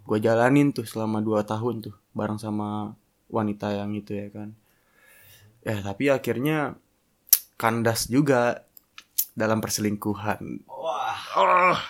Gue 0.04 0.20
jalanin 0.20 0.76
tuh 0.76 0.84
selama 0.84 1.24
2 1.24 1.40
tahun 1.44 1.74
tuh 1.88 1.96
bareng 2.12 2.40
sama 2.40 2.96
wanita 3.32 3.72
yang 3.72 3.96
itu 3.96 4.12
ya 4.12 4.28
kan. 4.28 4.52
Ya 5.64 5.80
tapi 5.80 6.12
akhirnya 6.12 6.76
kandas 7.56 8.12
juga 8.12 8.68
dalam 9.32 9.64
perselingkuhan. 9.64 10.68
Wah. 10.68 11.20
Oh, 11.32 11.80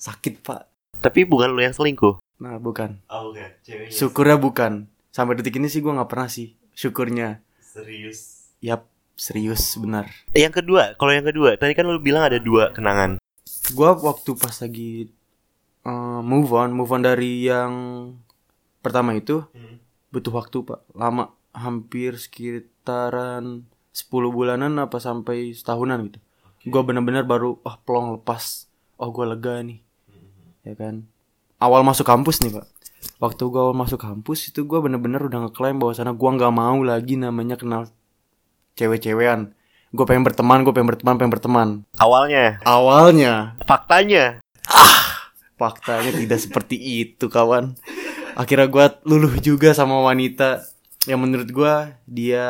sakit 0.00 0.40
pak. 0.40 0.64
Tapi 1.04 1.28
bukan 1.28 1.52
lo 1.52 1.60
yang 1.60 1.76
selingkuh. 1.76 2.16
Nah 2.40 2.56
bukan. 2.56 2.96
Oh 3.12 3.30
bukan. 3.30 3.50
Ceweknya. 3.60 3.92
Syukurnya 3.92 4.36
bukan. 4.40 4.72
Sampai 5.12 5.36
detik 5.36 5.60
ini 5.60 5.68
sih 5.68 5.84
gue 5.84 5.92
nggak 5.92 6.08
pernah 6.08 6.32
sih. 6.32 6.56
Syukurnya. 6.72 7.44
Serius. 7.60 8.48
Yap 8.64 8.88
serius 9.20 9.76
benar. 9.76 10.08
Yang 10.32 10.64
kedua, 10.64 10.96
kalau 10.96 11.12
yang 11.12 11.28
kedua, 11.28 11.60
tadi 11.60 11.76
kan 11.76 11.84
lo 11.84 12.00
bilang 12.00 12.24
ada 12.24 12.40
dua 12.40 12.72
kenangan. 12.72 13.20
Gua 13.76 13.92
waktu 13.92 14.32
pas 14.32 14.56
lagi 14.64 15.12
uh, 15.84 16.24
move 16.24 16.48
on, 16.56 16.72
move 16.72 16.88
on 16.88 17.04
dari 17.04 17.44
yang 17.44 17.72
pertama 18.80 19.12
itu 19.12 19.44
butuh 20.10 20.34
waktu 20.34 20.66
pak, 20.66 20.82
lama, 20.94 21.34
hampir 21.54 22.18
sekitaran 22.18 23.66
10 23.94 24.10
bulanan 24.30 24.78
apa 24.78 24.98
sampai 24.98 25.54
setahunan 25.54 26.10
gitu. 26.10 26.18
Gua 26.68 26.82
bener-bener 26.84 27.24
baru 27.24 27.58
ah 27.64 27.78
plong 27.80 28.20
lepas, 28.20 28.66
oh 28.98 29.10
gua 29.14 29.32
lega 29.34 29.62
nih, 29.62 29.80
ya 30.66 30.74
kan. 30.76 31.06
Awal 31.62 31.86
masuk 31.86 32.06
kampus 32.06 32.42
nih 32.42 32.58
pak, 32.58 32.66
waktu 33.22 33.42
gua 33.48 33.70
awal 33.70 33.76
masuk 33.78 34.02
kampus 34.02 34.50
itu 34.50 34.66
gua 34.66 34.82
bener-bener 34.82 35.22
udah 35.22 35.48
ngeklaim 35.48 35.78
bahwa 35.78 35.94
sana 35.94 36.12
gua 36.12 36.36
nggak 36.36 36.54
mau 36.54 36.78
lagi 36.82 37.14
namanya 37.14 37.56
kenal 37.56 37.88
cewek-cewekan. 38.74 39.54
Gue 39.90 40.06
pengen 40.06 40.22
berteman, 40.22 40.62
gue 40.62 40.70
pengen 40.70 40.86
berteman, 40.86 41.18
pengen 41.18 41.32
berteman. 41.34 41.68
Awalnya, 41.98 42.62
Awalnya 42.62 43.58
faktanya. 43.66 44.38
faktanya 45.58 46.14
tidak 46.14 46.40
seperti 46.40 46.78
itu 46.78 47.26
kawan 47.28 47.76
akhirnya 48.40 48.72
gue 48.72 48.86
luluh 49.04 49.36
juga 49.44 49.76
sama 49.76 50.00
wanita. 50.00 50.64
Yang 51.04 51.20
menurut 51.20 51.48
gue 51.52 51.74
dia 52.08 52.48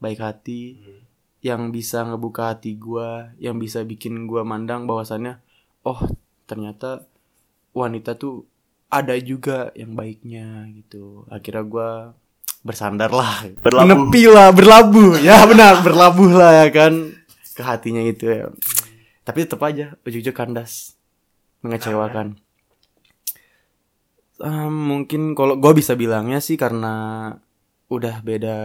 baik 0.00 0.20
hati 0.20 0.80
yang 1.44 1.72
bisa 1.72 2.04
ngebuka 2.04 2.56
hati 2.56 2.76
gue 2.76 3.36
yang 3.40 3.56
bisa 3.56 3.84
bikin 3.84 4.28
gue 4.28 4.44
mandang 4.44 4.84
bahwasannya 4.84 5.40
oh 5.88 6.00
ternyata 6.44 7.08
wanita 7.72 8.16
tuh 8.16 8.44
ada 8.92 9.16
juga 9.20 9.72
yang 9.76 9.92
baiknya 9.96 10.68
gitu. 10.76 11.24
Akhirnya 11.28 11.64
gue 11.64 11.90
bersandar 12.60 13.12
lah. 13.12 13.48
Berlabuh. 13.64 13.88
menepi 13.88 14.22
lah 14.28 14.48
berlabuh. 14.52 15.20
Ya 15.20 15.44
benar 15.48 15.80
berlabuh 15.80 16.32
lah 16.36 16.64
ya 16.64 16.66
kan 16.68 17.16
ke 17.56 17.62
hatinya 17.64 18.04
itu 18.04 18.28
ya. 18.28 18.44
Tapi 19.24 19.48
tetap 19.48 19.64
aja 19.64 19.96
ujung-ujung 20.04 20.36
kandas. 20.36 20.96
Mengecewakan 21.60 22.40
Em, 24.40 24.72
mungkin 24.72 25.36
kalau 25.36 25.60
gue 25.60 25.72
bisa 25.76 25.92
bilangnya 25.94 26.40
sih 26.40 26.56
karena 26.56 27.28
udah 27.92 28.24
beda 28.24 28.56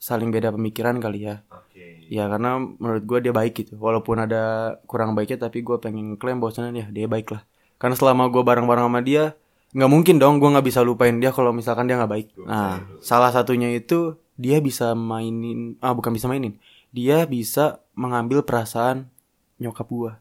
saling 0.00 0.32
beda 0.32 0.54
pemikiran 0.54 0.96
kali 1.02 1.28
ya. 1.28 1.42
Oke. 1.52 2.06
ya 2.06 2.30
karena 2.30 2.62
menurut 2.62 3.04
gue 3.04 3.18
dia 3.28 3.34
baik 3.34 3.52
gitu. 3.66 3.76
Walaupun 3.76 4.24
ada 4.24 4.76
kurang 4.88 5.12
baiknya 5.12 5.48
tapi 5.50 5.60
gue 5.60 5.76
pengen 5.82 6.16
klaim 6.16 6.40
bahwasannya 6.40 6.72
ya 6.72 6.86
dia 6.88 7.06
baik 7.10 7.28
lah. 7.34 7.42
Karena 7.76 7.98
selama 7.98 8.32
gue 8.32 8.40
bareng-bareng 8.40 8.86
sama 8.88 9.00
dia 9.04 9.36
nggak 9.76 9.90
mungkin 9.92 10.16
dong 10.16 10.40
gue 10.40 10.48
nggak 10.48 10.64
bisa 10.64 10.80
lupain 10.80 11.12
dia 11.20 11.34
kalau 11.34 11.52
misalkan 11.52 11.84
dia 11.90 12.00
nggak 12.00 12.12
baik. 12.12 12.28
Nah 12.46 12.80
salah 13.04 13.28
satunya 13.34 13.68
itu 13.74 14.16
dia 14.38 14.62
bisa 14.64 14.96
mainin 14.96 15.76
ah 15.84 15.92
bukan 15.92 16.14
bisa 16.16 16.30
mainin. 16.30 16.56
Dia 16.94 17.28
bisa 17.28 17.84
mengambil 17.92 18.40
perasaan 18.46 19.12
nyokap 19.60 19.88
gue 19.90 20.12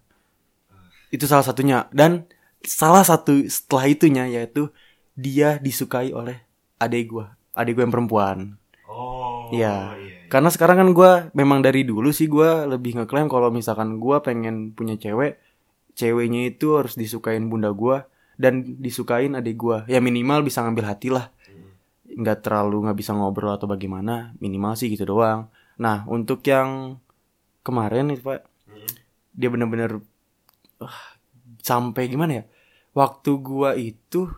itu 1.16 1.26
salah 1.30 1.48
satunya. 1.48 1.88
Dan 1.96 2.28
salah 2.64 3.04
satu 3.04 3.44
setelah 3.50 3.86
itunya 3.90 4.24
yaitu 4.30 4.72
dia 5.18 5.58
disukai 5.60 6.16
oleh 6.16 6.40
adik 6.80 7.12
gue 7.12 7.26
adik 7.56 7.80
gue 7.80 7.84
yang 7.84 7.94
perempuan 7.94 8.60
Oh. 8.96 9.52
Iya. 9.52 9.98
Karena 10.32 10.50
sekarang 10.50 10.78
kan 10.82 10.90
gue 10.96 11.12
memang 11.38 11.60
dari 11.62 11.86
dulu 11.86 12.10
sih 12.10 12.26
gue 12.32 12.66
lebih 12.66 12.98
ngeklaim 12.98 13.30
kalau 13.30 13.52
misalkan 13.52 14.00
gue 14.00 14.18
pengen 14.24 14.72
punya 14.74 14.98
cewek, 14.98 15.38
ceweknya 15.94 16.50
itu 16.50 16.80
harus 16.80 16.96
disukain 16.98 17.46
bunda 17.52 17.70
gue 17.76 18.02
dan 18.40 18.80
disukain 18.80 19.36
adik 19.38 19.60
gue. 19.60 19.78
Ya 19.92 20.00
minimal 20.02 20.42
bisa 20.48 20.64
ngambil 20.66 20.86
hati 20.86 21.10
lah. 21.14 21.30
Nggak 22.08 22.48
terlalu 22.48 22.88
nggak 22.90 22.98
bisa 22.98 23.12
ngobrol 23.12 23.54
atau 23.54 23.68
bagaimana, 23.68 24.34
minimal 24.40 24.74
sih 24.80 24.88
gitu 24.88 25.06
doang. 25.06 25.52
Nah 25.76 26.08
untuk 26.08 26.42
yang 26.48 27.02
kemarin 27.62 28.14
itu 28.14 28.24
pak, 28.24 28.48
dia 29.36 29.50
bener-bener 29.52 30.00
ah, 30.80 31.15
sampai 31.66 32.06
gimana 32.06 32.32
ya? 32.38 32.44
Waktu 32.94 33.32
gua 33.42 33.74
itu 33.74 34.30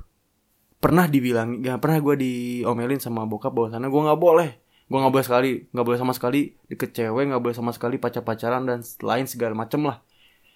pernah 0.80 1.12
dibilang, 1.12 1.60
nggak 1.60 1.84
pernah 1.84 2.00
gua 2.00 2.16
diomelin 2.16 3.04
sama 3.04 3.28
bokap 3.28 3.52
bahwa 3.52 3.68
sana 3.76 3.92
gua 3.92 4.08
nggak 4.08 4.22
boleh, 4.24 4.50
gua 4.88 4.98
nggak 5.04 5.14
boleh 5.14 5.26
sekali, 5.28 5.52
nggak 5.76 5.86
boleh 5.86 6.00
sama 6.00 6.14
sekali 6.16 6.56
deket 6.72 6.96
cewek, 6.96 7.28
nggak 7.28 7.44
boleh 7.44 7.56
sama 7.60 7.76
sekali 7.76 8.00
pacar-pacaran 8.00 8.64
dan 8.64 8.80
lain 9.04 9.28
segala 9.28 9.54
macem 9.60 9.84
lah. 9.84 10.00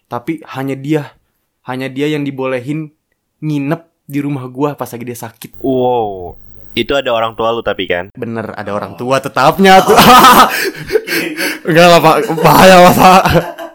Tapi 0.07 0.39
hanya 0.55 0.79
dia, 0.79 1.19
hanya 1.67 1.91
dia 1.91 2.07
yang 2.07 2.23
dibolehin 2.23 2.95
nginep 3.43 3.81
di 4.07 4.19
rumah 4.23 4.47
gua 4.47 4.79
pas 4.79 4.87
lagi 4.87 5.03
dia 5.03 5.19
sakit. 5.19 5.59
Wow. 5.59 6.39
Itu 6.71 6.95
ada 6.95 7.11
orang 7.11 7.35
tua 7.35 7.51
lu 7.51 7.59
tapi 7.59 7.83
kan? 7.83 8.15
Bener 8.15 8.55
ada 8.55 8.71
orang 8.71 8.95
tua 8.95 9.19
tetapnya 9.19 9.83
tuh. 9.83 9.99
Enggak 11.67 11.87
lah 11.91 11.99
pak, 11.99 12.17
bahaya 12.39 12.77
lah 12.79 12.93
pak. 12.95 13.23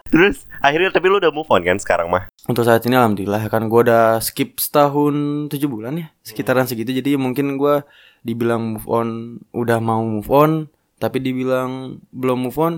Terus 0.08 0.46
akhirnya 0.62 0.90
tapi 0.90 1.10
lu 1.10 1.18
udah 1.18 1.32
move 1.34 1.48
on 1.50 1.62
kan 1.62 1.78
sekarang 1.78 2.08
mah? 2.08 2.30
Untuk 2.46 2.62
saat 2.62 2.82
ini 2.86 2.94
alhamdulillah. 2.94 3.50
Kan 3.50 3.66
gue 3.66 3.80
udah 3.86 4.18
skip 4.22 4.58
setahun 4.58 5.46
tujuh 5.50 5.66
bulan 5.66 5.98
ya? 5.98 6.06
Sekitaran 6.22 6.64
segitu. 6.64 6.94
Jadi 6.94 7.18
mungkin 7.18 7.58
gue 7.58 7.82
dibilang 8.22 8.78
move 8.78 8.88
on 8.88 9.08
udah 9.50 9.78
mau 9.82 10.02
move 10.02 10.30
on. 10.30 10.50
Tapi 10.96 11.20
dibilang 11.20 12.00
belum 12.14 12.48
move 12.48 12.58
on 12.58 12.74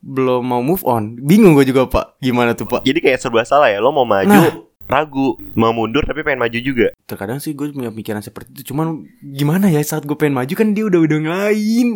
belum 0.00 0.42
mau 0.48 0.64
move 0.64 0.80
on. 0.88 1.20
Bingung 1.20 1.52
gue 1.52 1.68
juga 1.68 1.84
pak. 1.86 2.16
Gimana 2.18 2.56
tuh 2.56 2.64
pak? 2.64 2.82
Jadi 2.88 2.98
kayak 3.04 3.20
serba 3.20 3.44
salah 3.44 3.68
ya, 3.68 3.84
lo 3.84 3.92
mau 3.92 4.08
maju, 4.08 4.32
Nah. 4.32 4.64
ragu, 4.88 5.38
mau 5.54 5.70
mundur 5.70 6.02
tapi 6.02 6.24
pengen 6.26 6.40
maju 6.42 6.58
juga. 6.58 6.88
terkadang 7.06 7.42
sih 7.42 7.52
gue 7.52 7.68
punya 7.74 7.90
pikiran 7.92 8.22
seperti 8.22 8.54
itu. 8.54 8.72
Cuman 8.72 9.04
gimana 9.20 9.66
ya 9.68 9.82
saat 9.84 10.06
gue 10.06 10.14
pengen 10.16 10.40
maju? 10.40 10.52
Kan 10.56 10.72
dia 10.72 10.86
udah 10.86 11.00
udah 11.04 11.18
ngelain 11.20 11.88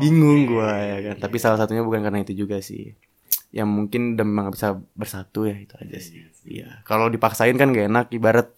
bingung 0.00 0.48
gue 0.48 0.70
ya 0.72 0.98
kan? 1.12 1.16
Tapi 1.20 1.36
salah 1.38 1.60
satunya 1.60 1.84
bukan 1.84 2.00
karena 2.02 2.24
itu 2.24 2.32
juga 2.34 2.58
sih 2.58 2.96
yang 3.52 3.68
mungkin 3.68 4.16
udah 4.16 4.24
memang 4.24 4.48
bisa 4.56 4.80
bersatu 4.96 5.44
ya 5.44 5.54
itu 5.60 5.76
aja 5.76 5.96
sih. 6.00 6.24
Iya 6.48 6.80
kalau 6.88 7.12
dipaksain 7.12 7.54
kan 7.60 7.70
gak 7.76 7.86
enak 7.92 8.06
ibarat 8.16 8.48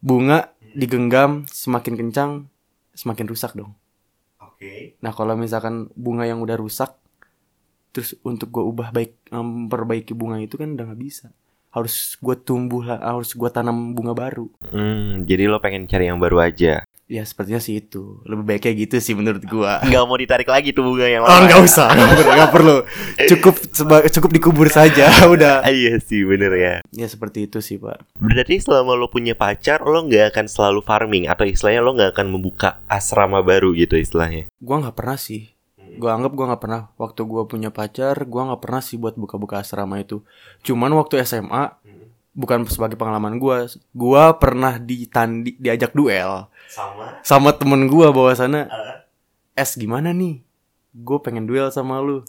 bunga 0.00 0.56
digenggam 0.72 1.44
semakin 1.52 1.94
kencang 2.00 2.30
semakin 2.96 3.26
rusak 3.28 3.52
dong. 3.52 3.76
Oke. 4.40 4.96
nah 5.04 5.12
kalau 5.12 5.36
misalkan 5.36 5.92
bunga 5.92 6.24
yang 6.24 6.40
udah 6.40 6.56
rusak 6.56 6.96
terus 7.92 8.16
untuk 8.24 8.48
gue 8.48 8.64
ubah 8.64 8.88
baik 8.88 9.28
memperbaiki 9.28 10.16
bunga 10.16 10.40
itu 10.40 10.56
kan 10.56 10.72
udah 10.72 10.84
nggak 10.92 11.00
bisa. 11.00 11.28
Harus 11.68 12.16
gue 12.16 12.36
tumbuh 12.40 12.80
lah 12.80 12.96
harus 13.04 13.36
gue 13.36 13.50
tanam 13.52 13.92
bunga 13.92 14.16
baru. 14.16 14.48
Hmm, 14.72 15.28
jadi 15.28 15.44
lo 15.44 15.60
pengen 15.60 15.84
cari 15.84 16.08
yang 16.08 16.16
baru 16.16 16.40
aja. 16.40 16.85
Ya 17.06 17.22
sepertinya 17.22 17.62
sih 17.62 17.78
itu. 17.78 18.18
Lebih 18.26 18.42
baik 18.42 18.60
kayak 18.66 18.76
gitu 18.82 18.96
sih 18.98 19.14
menurut 19.14 19.38
gua. 19.46 19.78
Nggak 19.78 20.02
mau 20.04 20.18
ditarik 20.18 20.50
lagi 20.50 20.74
tuh 20.74 20.82
bunga 20.82 21.06
yang 21.06 21.22
Oh 21.22 21.30
lama. 21.30 21.46
nggak 21.46 21.60
usah. 21.62 21.94
Nggak 21.94 22.10
perlu, 22.10 22.32
nggak 22.34 22.50
perlu. 22.50 22.76
Cukup 23.30 23.54
cukup 24.10 24.30
dikubur 24.34 24.66
saja. 24.66 25.06
Udah. 25.34 25.62
Ah, 25.62 25.70
Iya 25.70 26.02
sih 26.02 26.26
bener 26.26 26.50
ya. 26.58 26.74
Ya 26.90 27.06
seperti 27.06 27.46
itu 27.46 27.62
sih 27.62 27.78
pak. 27.78 28.02
Berarti 28.18 28.58
selama 28.58 28.98
lo 28.98 29.06
punya 29.06 29.38
pacar 29.38 29.86
lo 29.86 30.02
nggak 30.02 30.34
akan 30.34 30.46
selalu 30.50 30.82
farming? 30.82 31.30
Atau 31.30 31.46
istilahnya 31.46 31.78
lo 31.78 31.94
nggak 31.94 32.10
akan 32.10 32.26
membuka 32.26 32.82
asrama 32.90 33.38
baru 33.38 33.70
gitu 33.72 33.94
istilahnya. 33.94 34.50
Gua 34.58 34.82
nggak 34.82 34.98
pernah 34.98 35.14
sih. 35.14 35.54
Gua 35.96 36.10
anggap 36.12 36.34
gua 36.34 36.46
nggak 36.50 36.62
pernah. 36.66 36.82
Waktu 36.98 37.20
gua 37.22 37.46
punya 37.46 37.70
pacar 37.70 38.18
Gua 38.26 38.50
nggak 38.50 38.60
pernah 38.60 38.82
sih 38.82 38.98
buat 38.98 39.14
buka-buka 39.14 39.62
asrama 39.62 40.02
itu. 40.02 40.26
Cuman 40.60 40.90
waktu 40.92 41.22
SMA 41.22 41.70
Bukan 42.36 42.68
sebagai 42.68 43.00
pengalaman 43.00 43.40
gua 43.40 43.64
Gua 43.96 44.36
pernah 44.36 44.76
ditandi, 44.76 45.56
diajak 45.56 45.96
duel. 45.96 46.52
Sama. 46.68 47.24
Sama 47.24 47.50
temen 47.56 47.88
gua 47.88 48.12
bawa 48.12 48.36
sana. 48.36 48.68
Es 49.56 49.72
gimana 49.80 50.12
nih? 50.12 50.44
Gue 50.92 51.18
pengen 51.24 51.48
duel 51.48 51.72
sama 51.72 51.96
lu. 52.04 52.20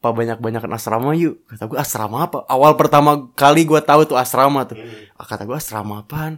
Apa 0.00 0.12
banyak-banyakan 0.12 0.76
asrama 0.76 1.16
yuk. 1.16 1.40
Kata 1.48 1.64
gue 1.68 1.80
asrama 1.80 2.28
apa? 2.28 2.44
Awal 2.48 2.76
pertama 2.76 3.32
kali 3.32 3.64
gua 3.64 3.80
tahu 3.80 4.04
tuh 4.04 4.20
asrama 4.20 4.68
tuh. 4.68 4.76
Ah, 5.16 5.24
Kata 5.24 5.48
gue 5.48 5.56
asrama 5.56 6.04
apaan? 6.04 6.36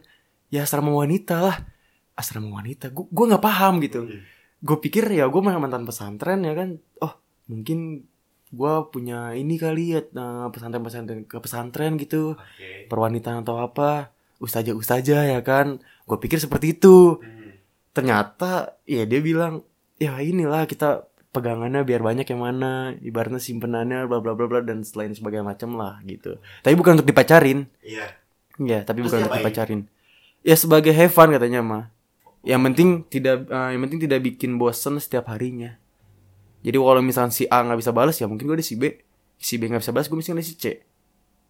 Ya 0.51 0.63
asrama 0.63 0.95
wanita 0.95 1.43
lah. 1.43 1.57
Asrama 2.15 2.63
wanita? 2.63 2.95
Gue 2.95 3.07
gua 3.11 3.35
nggak 3.35 3.43
paham 3.43 3.83
gitu. 3.83 4.07
Gue 4.63 4.79
pikir 4.79 5.11
ya 5.11 5.27
gue 5.27 5.43
mantan 5.43 5.83
pesantren 5.83 6.47
ya 6.47 6.55
kan. 6.55 6.79
Oh 7.03 7.19
mungkin 7.51 8.07
gue 8.53 8.75
punya 8.93 9.33
ini 9.33 9.57
kali 9.57 9.97
ya 9.97 10.01
eh, 10.05 10.47
pesantren-pesantren 10.53 11.25
ke 11.25 11.41
pesantren 11.41 11.97
gitu. 11.97 12.37
Perwanitaan 12.93 13.43
atau 13.43 13.59
apa 13.65 14.13
ustazah 14.39 14.77
ustazah 14.77 15.25
ya 15.33 15.41
kan. 15.41 15.81
Gue 16.05 16.19
pikir 16.21 16.37
seperti 16.37 16.77
itu. 16.77 17.19
Ternyata 17.97 18.77
ya 18.85 19.09
dia 19.09 19.21
bilang 19.25 19.65
ya 19.97 20.21
inilah 20.21 20.69
kita 20.69 21.09
pegangannya 21.33 21.81
biar 21.89 22.05
banyak 22.05 22.29
yang 22.29 22.45
mana 22.45 22.93
ibaratnya 23.01 23.41
simpenannya 23.41 24.05
bla 24.05 24.21
bla 24.21 24.37
bla 24.37 24.45
bla 24.45 24.61
dan 24.61 24.85
selain 24.85 25.17
sebagainya 25.17 25.49
macam 25.49 25.81
lah 25.81 25.99
gitu. 26.05 26.37
Tapi 26.61 26.75
bukan 26.77 27.01
untuk 27.01 27.09
dipacarin. 27.09 27.67
Iya. 27.81 28.07
ya 28.61 28.85
tapi 28.85 29.01
Terus 29.01 29.09
bukan 29.09 29.19
untuk 29.27 29.39
dipacarin. 29.41 29.81
Ya 30.45 30.55
sebagai 30.61 30.93
have 30.93 31.15
fun 31.15 31.33
katanya 31.33 31.65
mah 31.65 31.85
yang 32.43 32.61
penting 32.67 33.07
tidak 33.07 33.47
eh, 33.49 33.69
yang 33.75 33.81
penting 33.87 34.01
tidak 34.03 34.21
bikin 34.27 34.59
bosen 34.59 34.99
setiap 34.99 35.31
harinya 35.31 35.79
jadi 36.63 36.79
kalau 36.79 37.03
misalnya 37.03 37.35
si 37.35 37.45
A 37.51 37.61
nggak 37.67 37.79
bisa 37.83 37.93
balas 37.93 38.17
ya 38.17 38.31
mungkin 38.31 38.47
gue 38.47 38.59
di 38.59 38.67
si 38.67 38.79
B. 38.79 38.95
Si 39.39 39.59
B 39.59 39.67
nggak 39.67 39.83
bisa 39.83 39.93
balas 39.93 40.07
gue 40.07 40.19
misalnya 40.19 40.41
di 40.41 40.49
si 40.49 40.55
C. 40.55 40.81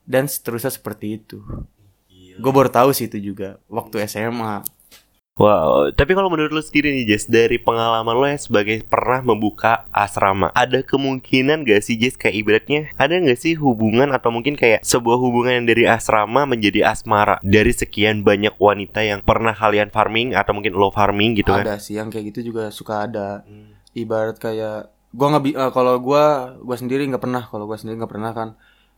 Dan 0.02 0.26
seterusnya 0.26 0.72
seperti 0.72 1.20
itu. 1.20 1.38
Gue 2.40 2.52
baru 2.52 2.72
tahu 2.72 2.96
sih 2.96 3.12
itu 3.12 3.20
juga 3.20 3.60
waktu 3.68 4.08
SMA 4.08 4.64
Wow, 5.32 5.96
tapi 5.96 6.12
kalau 6.12 6.28
menurut 6.28 6.52
lo 6.52 6.60
sendiri 6.60 6.92
nih 6.92 7.08
Jess, 7.08 7.24
dari 7.24 7.56
pengalaman 7.56 8.12
lo 8.12 8.28
ya 8.28 8.36
sebagai 8.36 8.84
pernah 8.84 9.24
membuka 9.24 9.88
asrama, 9.88 10.52
ada 10.52 10.84
kemungkinan 10.84 11.64
gak 11.64 11.80
sih 11.80 11.96
Jess 11.96 12.20
kayak 12.20 12.36
ibaratnya, 12.36 12.92
ada 13.00 13.16
gak 13.16 13.40
sih 13.40 13.56
hubungan 13.56 14.12
atau 14.12 14.28
mungkin 14.28 14.60
kayak 14.60 14.84
sebuah 14.84 15.16
hubungan 15.16 15.64
yang 15.64 15.66
dari 15.72 15.88
asrama 15.88 16.44
menjadi 16.44 16.84
asmara? 16.84 17.40
Dari 17.40 17.72
sekian 17.72 18.20
banyak 18.20 18.60
wanita 18.60 19.00
yang 19.08 19.24
pernah 19.24 19.56
kalian 19.56 19.88
farming 19.88 20.36
atau 20.36 20.52
mungkin 20.52 20.76
lo 20.76 20.92
farming 20.92 21.40
gitu 21.40 21.48
kan? 21.48 21.64
ada 21.64 21.80
sih 21.80 21.96
yang 21.96 22.12
kayak 22.12 22.28
gitu 22.36 22.52
juga 22.52 22.68
suka 22.68 23.08
ada. 23.08 23.40
Ibarat 23.96 24.36
kayak 24.36 24.92
gua 25.12 25.26
nggak 25.30 25.44
bi- 25.44 25.56
eh, 25.56 25.70
kalau 25.70 25.94
gua 26.00 26.22
gua 26.58 26.76
sendiri 26.76 27.02
nggak 27.06 27.22
pernah 27.22 27.42
kalau 27.46 27.64
gua 27.68 27.76
sendiri 27.76 27.96
nggak 28.00 28.12
pernah 28.12 28.32
kan. 28.32 28.48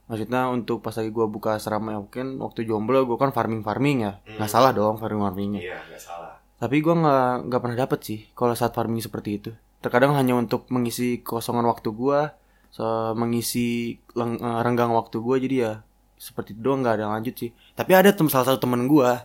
Maksudnya 0.05 0.53
untuk 0.53 0.85
pas 0.85 0.93
lagi 0.93 1.09
gua 1.09 1.27
buka 1.27 1.57
asrama 1.57 1.89
ya 1.91 1.99
mungkin 1.99 2.27
waktu 2.39 2.61
jomblo 2.65 3.09
gua 3.09 3.17
kan 3.17 3.31
farming 3.33 3.65
farming 3.65 4.05
ya 4.05 4.13
nggak 4.37 4.51
salah 4.51 4.71
dong 4.71 5.01
farming 5.01 5.23
farmingnya 5.23 5.63
Iya, 5.65 5.79
gak 5.89 6.01
salah. 6.01 6.35
tapi 6.55 6.77
gua 6.85 6.95
nggak 6.95 7.25
nggak 7.49 7.61
pernah 7.63 7.79
dapet 7.79 8.01
sih 8.05 8.19
kalau 8.33 8.53
saat 8.53 8.73
farming 8.73 9.01
seperti 9.01 9.31
itu. 9.39 9.51
Terkadang 9.81 10.13
hanya 10.15 10.33
untuk 10.35 10.69
mengisi 10.69 11.21
kosongan 11.21 11.65
waktu 11.65 11.89
gua 11.93 12.37
so, 12.69 12.85
mengisi 13.15 13.97
leng- 14.13 14.39
eh, 14.39 14.61
renggang 14.61 14.93
waktu 14.93 15.17
gua. 15.19 15.37
Jadi 15.37 15.57
ya 15.61 15.73
seperti 16.17 16.53
itu 16.53 16.61
doang 16.63 16.81
nggak 16.81 16.95
ada 16.95 17.03
yang 17.09 17.15
lanjut 17.17 17.35
sih. 17.37 17.51
Tapi 17.73 17.93
ada 17.93 18.13
tem 18.13 18.29
salah 18.29 18.47
satu 18.49 18.61
temen 18.61 18.85
gua 18.87 19.25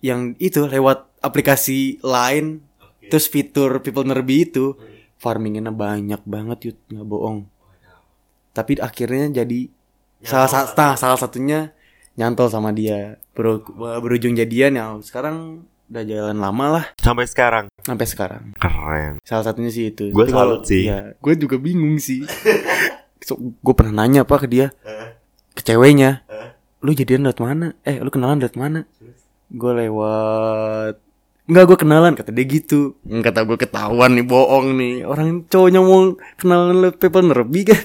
yang 0.00 0.34
itu 0.38 0.66
lewat 0.66 1.08
aplikasi 1.18 1.98
lain 2.04 2.62
terus 3.06 3.26
fitur 3.26 3.80
people 3.80 4.02
nerbi 4.02 4.44
itu 4.44 4.74
farmingnya 5.16 5.72
banyak 5.72 6.20
banget 6.24 6.58
yut 6.72 6.78
nggak 6.92 7.06
bohong. 7.06 7.38
Tapi 8.52 8.80
akhirnya 8.80 9.44
jadi 9.44 9.68
salah 10.24 10.48
satu 10.48 10.72
salah 10.96 11.18
satunya 11.20 11.72
nyantol 12.16 12.48
sama 12.48 12.72
dia. 12.72 13.20
Ber- 13.36 13.60
berujung 14.00 14.32
jadian 14.32 14.80
ya 14.80 14.96
sekarang 15.04 15.68
udah 15.86 16.02
jalan 16.02 16.38
lama 16.40 16.64
lah. 16.80 16.84
Sampai 16.98 17.28
sekarang? 17.28 17.66
Sampai 17.84 18.06
sekarang. 18.08 18.42
Keren. 18.58 19.22
salah 19.22 19.44
satunya 19.44 19.70
sih 19.70 19.92
itu. 19.94 20.10
Kalau- 20.10 20.58
salut 20.58 20.62
sih. 20.66 20.88
iya, 20.88 21.14
gue 21.14 21.34
juga 21.36 21.56
bingung 21.60 22.00
sih. 22.00 22.24
So, 23.22 23.38
gue 23.38 23.74
pernah 23.74 24.02
nanya 24.02 24.22
apa 24.22 24.38
ke 24.38 24.46
dia? 24.46 24.70
Ke 25.54 25.62
ceweknya. 25.62 26.22
Lu 26.82 26.94
jadian 26.94 27.26
lewat 27.26 27.38
mana? 27.42 27.74
Eh 27.82 27.98
lu 27.98 28.10
kenalan 28.10 28.38
lewat 28.38 28.56
mana? 28.58 28.80
Gue 29.46 29.72
lewat 29.78 30.98
Enggak 31.46 31.64
gue 31.70 31.78
kenalan 31.78 32.12
kata 32.18 32.34
dia 32.34 32.46
gitu. 32.46 32.98
Kata 33.06 33.46
gue 33.46 33.54
ketahuan 33.54 34.18
nih 34.18 34.26
bohong 34.26 34.74
nih. 34.74 35.06
Orang 35.06 35.46
cowoknya 35.46 35.78
mau 35.78 36.18
kenalan 36.38 36.82
lewat 36.82 36.98
people 36.98 37.22
nerbi 37.22 37.62
kan 37.70 37.80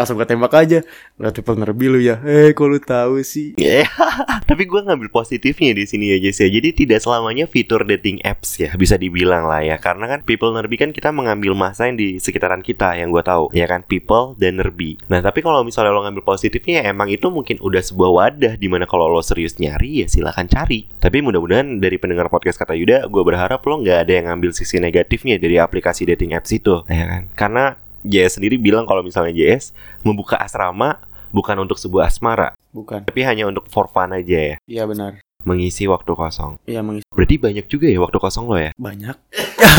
Langsung 0.00 0.16
gue 0.16 0.24
tembak 0.24 0.56
aja 0.56 0.80
Lewat 1.20 1.36
people 1.36 1.60
nerbi 1.60 1.86
lu 1.92 2.00
ya 2.00 2.16
Eh 2.24 2.56
kok 2.56 2.64
lu 2.64 2.80
tahu 2.80 3.20
sih 3.20 3.52
Iya. 3.60 3.84
Tapi 4.48 4.64
gue 4.64 4.80
ngambil 4.80 5.12
positifnya 5.12 5.76
di 5.76 5.84
sini 5.84 6.16
ya 6.16 6.18
Jess 6.18 6.40
ya. 6.40 6.48
Jadi 6.48 6.72
tidak 6.72 7.04
selamanya 7.04 7.44
fitur 7.44 7.84
dating 7.84 8.24
apps 8.24 8.56
ya 8.56 8.72
bisa 8.74 8.96
dibilang 8.96 9.44
lah 9.46 9.60
ya. 9.60 9.76
Karena 9.76 10.08
kan 10.08 10.24
people 10.24 10.56
nerbi 10.56 10.80
kan 10.80 10.90
kita 10.96 11.12
mengambil 11.12 11.52
masa 11.52 11.86
yang 11.86 12.00
di 12.00 12.16
sekitaran 12.16 12.64
kita 12.64 12.96
yang 12.96 13.12
gue 13.12 13.20
tahu. 13.20 13.52
Ya 13.52 13.68
kan 13.68 13.84
people 13.84 14.34
dan 14.40 14.56
nerbi. 14.56 14.96
Nah 15.12 15.20
tapi 15.20 15.44
kalau 15.44 15.60
misalnya 15.60 15.92
lo 15.92 16.02
ngambil 16.06 16.24
positifnya 16.24 16.82
ya 16.82 16.90
emang 16.90 17.12
itu 17.12 17.28
mungkin 17.28 17.60
udah 17.60 17.82
sebuah 17.84 18.10
wadah 18.10 18.52
di 18.56 18.66
mana 18.66 18.88
kalau 18.88 19.12
lo 19.12 19.20
serius 19.20 19.60
nyari 19.60 20.02
ya 20.02 20.06
silahkan 20.08 20.48
cari. 20.48 20.88
Tapi 20.98 21.20
mudah-mudahan 21.20 21.78
dari 21.82 22.00
pendengar 22.00 22.32
podcast 22.32 22.56
kata 22.56 22.72
Yuda, 22.74 23.06
gue 23.10 23.22
berharap 23.22 23.60
lo 23.66 23.82
nggak 23.84 23.98
ada 24.08 24.12
yang 24.16 24.26
ngambil 24.32 24.56
sisi 24.56 24.80
negatifnya 24.80 25.36
dari 25.36 25.60
aplikasi 25.60 26.08
dating 26.08 26.32
apps 26.32 26.50
itu. 26.54 26.82
Ya 26.88 27.04
kan? 27.06 27.22
Karena 27.36 27.64
JS 28.06 28.40
sendiri 28.40 28.56
bilang 28.56 28.88
kalau 28.88 29.04
misalnya 29.04 29.32
JS 29.32 29.76
membuka 30.04 30.40
asrama 30.40 31.00
bukan 31.30 31.62
untuk 31.62 31.78
sebuah 31.78 32.10
asmara, 32.10 32.58
Bukan. 32.70 33.02
Tapi 33.02 33.20
hanya 33.26 33.50
untuk 33.50 33.66
for 33.66 33.90
fun 33.90 34.14
aja 34.14 34.54
ya. 34.54 34.56
Iya 34.70 34.86
benar. 34.86 35.18
Mengisi 35.42 35.90
waktu 35.90 36.14
kosong. 36.14 36.62
Iya 36.70 36.86
mengisi. 36.86 37.06
Berarti 37.10 37.34
banyak 37.40 37.66
juga 37.66 37.90
ya 37.90 37.98
waktu 37.98 38.18
kosong 38.22 38.46
lo 38.46 38.58
ya? 38.60 38.70
Banyak. 38.78 39.16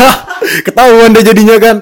Ketahuan 0.67 1.15
deh 1.15 1.23
jadinya 1.23 1.55
kan 1.61 1.75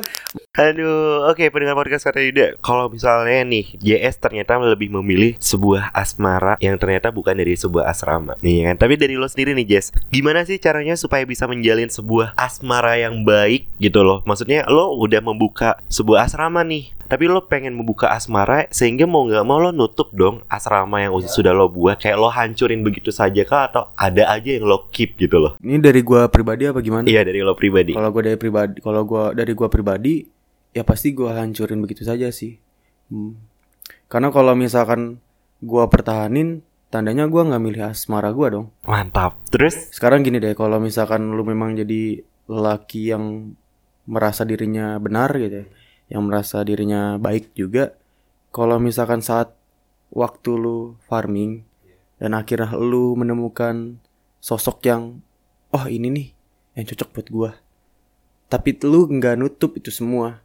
aduh 0.60 1.32
oke 1.32 1.40
pendengar 1.56 1.80
podcast 1.80 2.04
kata 2.04 2.20
Yuda. 2.20 2.60
Kalau 2.60 2.92
misalnya 2.92 3.48
nih 3.48 3.80
JS 3.80 4.20
ternyata 4.20 4.60
lebih 4.60 4.92
memilih 4.92 5.40
sebuah 5.40 5.96
asmara 5.96 6.60
yang 6.60 6.76
ternyata 6.76 7.16
bukan 7.16 7.32
dari 7.32 7.56
sebuah 7.56 7.88
asrama. 7.88 8.36
Nih 8.44 8.68
kan? 8.68 8.76
Tapi 8.76 9.00
dari 9.00 9.16
lo 9.16 9.24
sendiri 9.24 9.56
nih 9.56 9.80
Jess 9.80 9.96
gimana 10.12 10.44
sih 10.44 10.60
caranya 10.60 11.00
supaya 11.00 11.24
bisa 11.24 11.48
menjalin 11.48 11.88
sebuah 11.88 12.36
asmara 12.36 13.00
yang 13.00 13.24
baik 13.24 13.72
gitu 13.80 14.04
loh? 14.04 14.20
Maksudnya 14.28 14.68
lo 14.68 15.00
udah 15.00 15.24
membuka 15.24 15.80
sebuah 15.88 16.28
asrama 16.28 16.68
nih 16.68 17.00
tapi 17.10 17.26
lo 17.26 17.42
pengen 17.50 17.74
membuka 17.74 18.14
asmara 18.14 18.70
sehingga 18.70 19.10
mau 19.10 19.26
nggak 19.26 19.42
mau 19.42 19.58
lo 19.58 19.74
nutup 19.74 20.14
dong 20.14 20.46
asrama 20.46 21.02
yang 21.02 21.18
sudah 21.26 21.58
lo 21.58 21.66
buat. 21.66 21.98
Kayak 21.98 22.22
lo 22.22 22.30
hancurin 22.30 22.86
begitu 22.86 23.10
saja 23.10 23.42
kah? 23.42 23.66
Atau 23.66 23.90
ada 23.98 24.30
aja 24.30 24.54
yang 24.54 24.70
lo 24.70 24.86
keep 24.94 25.18
gitu 25.18 25.42
loh? 25.42 25.58
Ini 25.58 25.82
dari 25.82 26.06
gua 26.06 26.30
pribadi 26.30 26.70
apa 26.70 26.86
gimana? 26.86 27.10
Iya 27.10 27.26
dari 27.26 27.42
lo 27.42 27.58
pribadi. 27.58 27.98
Kalau 27.98 28.14
gue 28.14 28.24
dari 28.30 28.38
pribadi, 28.38 28.78
kalau 28.78 29.02
gua 29.10 29.34
dari 29.34 29.52
gua 29.58 29.74
pribadi, 29.74 30.22
ya 30.74 30.86
pasti 30.86 31.14
gua 31.14 31.40
hancurin 31.40 31.82
begitu 31.82 32.06
saja 32.06 32.30
sih. 32.30 32.62
Hmm. 33.10 33.38
Karena 34.06 34.30
kalau 34.30 34.54
misalkan 34.54 35.22
gua 35.62 35.90
pertahanin, 35.90 36.62
tandanya 36.90 37.30
gua 37.30 37.46
nggak 37.46 37.62
milih 37.62 37.84
asmara 37.90 38.34
gua 38.34 38.48
dong. 38.50 38.68
Mantap. 38.86 39.38
Terus? 39.50 39.94
Sekarang 39.94 40.26
gini 40.26 40.42
deh, 40.42 40.54
kalau 40.58 40.82
misalkan 40.82 41.34
lu 41.34 41.42
memang 41.46 41.78
jadi 41.78 42.22
lelaki 42.50 43.14
yang 43.14 43.54
merasa 44.10 44.42
dirinya 44.42 44.98
benar 44.98 45.30
gitu, 45.38 45.62
ya, 45.62 45.66
yang 46.10 46.26
merasa 46.26 46.66
dirinya 46.66 47.22
baik 47.22 47.54
juga, 47.54 47.94
kalau 48.50 48.82
misalkan 48.82 49.22
saat 49.22 49.54
waktu 50.10 50.58
lu 50.58 50.98
farming 51.06 51.62
dan 52.18 52.34
akhirnya 52.34 52.74
lu 52.74 53.14
menemukan 53.14 54.02
sosok 54.42 54.82
yang, 54.90 55.22
oh 55.70 55.86
ini 55.86 56.10
nih 56.10 56.28
yang 56.74 56.86
cocok 56.90 57.10
buat 57.14 57.28
gua, 57.30 57.52
tapi 58.50 58.74
lu 58.82 59.06
nggak 59.06 59.38
nutup 59.38 59.78
itu 59.78 59.94
semua, 59.94 60.42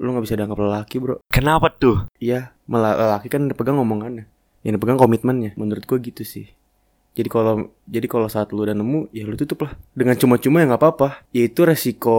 lu 0.00 0.16
nggak 0.16 0.24
bisa 0.24 0.34
dianggap 0.40 0.58
lelaki 0.58 0.96
bro. 0.96 1.20
Kenapa 1.28 1.68
tuh? 1.68 2.08
Iya, 2.16 2.56
lelaki 2.64 3.28
kan 3.28 3.46
dipegang 3.46 3.76
ngomongannya. 3.76 4.24
Yang 4.64 4.80
dipegang 4.80 4.96
komitmennya. 4.96 5.52
Menurut 5.60 5.84
gue 5.84 5.98
gitu 6.00 6.24
sih. 6.24 6.48
Jadi 7.12 7.28
kalau 7.28 7.68
jadi 7.84 8.06
kalau 8.08 8.32
saat 8.32 8.56
lu 8.56 8.64
udah 8.64 8.72
nemu, 8.72 9.12
ya 9.12 9.28
lu 9.28 9.36
tutup 9.36 9.68
lah. 9.68 9.76
Dengan 9.92 10.16
cuma-cuma 10.16 10.64
ya 10.64 10.72
nggak 10.72 10.80
apa-apa. 10.80 11.08
Yaitu 11.36 11.68
resiko 11.68 12.18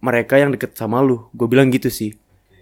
mereka 0.00 0.40
yang 0.40 0.56
deket 0.56 0.72
sama 0.80 1.04
lu. 1.04 1.28
Gue 1.36 1.44
bilang 1.44 1.68
gitu 1.68 1.92
sih. 1.92 2.16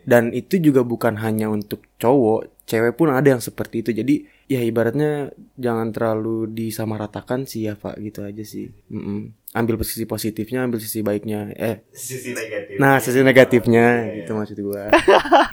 Dan 0.08 0.32
itu 0.32 0.56
juga 0.58 0.80
bukan 0.82 1.20
hanya 1.20 1.52
untuk 1.52 1.84
cowok, 2.00 2.64
cewek 2.64 2.96
pun 2.96 3.12
ada 3.12 3.28
yang 3.28 3.44
seperti 3.44 3.84
itu. 3.84 3.90
Jadi 3.92 4.14
ya 4.48 4.64
ibaratnya 4.64 5.28
jangan 5.60 5.92
terlalu 5.92 6.48
disamaratakan 6.48 7.44
sih 7.44 7.68
ya 7.68 7.76
Pak 7.76 8.00
gitu 8.00 8.24
aja 8.24 8.40
sih. 8.40 8.72
Mm-mm. 8.88 9.47
Ambil 9.50 9.80
sisi 9.80 10.04
positifnya 10.04 10.60
ambil 10.60 10.76
sisi 10.76 11.00
baiknya 11.00 11.56
eh 11.56 11.80
Sisi 11.90 12.36
negatif. 12.36 12.76
nah 12.76 13.00
sisi 13.00 13.24
negatifnya 13.24 14.12
gitu 14.14 14.36
maksud 14.36 14.58
gua 14.60 14.92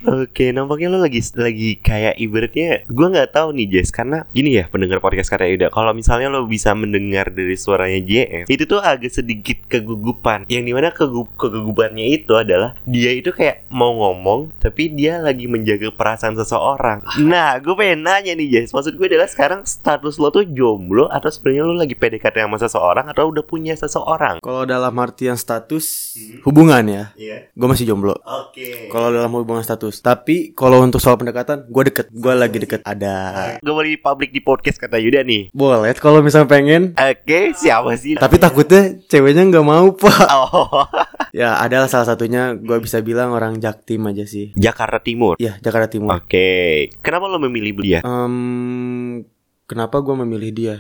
Oke, 0.06 0.54
nampaknya 0.54 0.94
lo 0.94 1.02
lagi 1.02 1.18
lagi 1.34 1.80
kayak 1.80 2.20
ibaratnya 2.20 2.86
gue 2.86 3.08
nggak 3.10 3.34
tahu 3.34 3.56
nih 3.56 3.66
Jess 3.68 3.90
karena 3.90 4.28
gini 4.30 4.54
ya 4.54 4.70
pendengar 4.70 5.00
podcast 5.00 5.32
kata 5.32 5.50
Yuda 5.50 5.72
kalau 5.72 5.96
misalnya 5.96 6.30
lo 6.30 6.46
bisa 6.46 6.78
mendengar 6.78 7.34
dari 7.34 7.56
suaranya 7.56 7.98
JF 8.00 8.46
itu 8.46 8.64
tuh 8.68 8.84
agak 8.84 9.10
sedikit 9.10 9.58
kegugupan 9.66 10.46
yang 10.46 10.62
di 10.62 10.76
mana 10.76 10.94
kegu 10.94 11.26
kegugupannya 11.34 12.06
itu 12.06 12.38
adalah 12.38 12.78
dia 12.86 13.16
itu 13.16 13.34
kayak 13.34 13.66
mau 13.72 13.96
ngomong 13.96 14.54
tapi 14.60 14.94
dia 14.94 15.18
lagi 15.18 15.48
menjaga 15.48 15.90
perasaan 15.90 16.36
seseorang. 16.36 17.02
Nah, 17.22 17.58
gue 17.58 17.74
pengen 17.74 18.04
nanya 18.04 18.34
nih 18.34 18.48
Jess, 18.52 18.76
maksud 18.76 18.94
gue 18.94 19.08
adalah 19.08 19.26
sekarang 19.26 19.66
status 19.66 20.20
lo 20.20 20.30
tuh 20.30 20.46
jomblo 20.46 21.08
atau 21.08 21.32
sebenarnya 21.32 21.64
lo 21.64 21.74
lagi 21.74 21.96
PDKT 21.96 22.46
sama 22.46 22.58
seseorang 22.60 23.06
atau 23.10 23.32
udah 23.32 23.42
punya 23.42 23.74
seseorang? 23.74 23.95
Kalau 24.40 24.64
dalam 24.64 24.92
artian 24.96 25.36
status 25.36 26.18
hubungan 26.42 26.84
ya 26.84 27.04
Iya. 27.14 27.38
gue 27.50 27.68
masih 27.70 27.86
jomblo. 27.86 28.18
Oke. 28.18 28.90
kalau 28.90 29.08
dalam 29.10 29.32
hubungan 29.32 29.62
status 29.62 30.00
tapi 30.00 30.52
kalau 30.52 30.82
untuk 30.82 30.98
soal 30.98 31.16
pendekatan 31.16 31.64
gue 31.66 31.84
deket 31.86 32.10
gue 32.10 32.34
lagi 32.34 32.58
deket 32.58 32.82
ada. 32.82 33.56
Gue 33.60 33.74
di 33.86 33.96
publik 33.96 34.30
di 34.30 34.40
podcast 34.40 34.76
kata 34.76 34.98
Yuda 34.98 35.22
nih. 35.22 35.52
boleh 35.52 35.94
kalau 35.96 36.20
misalnya 36.20 36.50
pengen. 36.50 36.92
Oke, 36.92 37.54
siapa 37.54 37.94
sih? 37.94 38.18
tapi 38.18 38.36
takutnya 38.36 38.98
ceweknya 39.06 39.46
nggak 39.46 39.64
mau 39.64 39.94
pak. 39.94 40.28
Oh, 40.36 40.84
ya 41.32 41.56
adalah 41.58 41.86
salah 41.86 42.04
satunya 42.06 42.54
gue 42.54 42.78
bisa 42.80 43.00
bilang 43.00 43.32
orang 43.32 43.60
jaktim 43.60 44.04
aja 44.06 44.26
sih. 44.26 44.52
Jakarta 44.56 44.98
Timur. 44.98 45.36
ya 45.38 45.56
Jakarta 45.60 45.88
Timur. 45.88 46.16
Oke, 46.16 46.90
kenapa 47.00 47.28
lo 47.28 47.38
memilih 47.38 47.72
dia? 47.78 48.00
Em, 48.02 49.22
kenapa 49.64 50.00
gue 50.00 50.16
memilih 50.18 50.52
dia? 50.52 50.76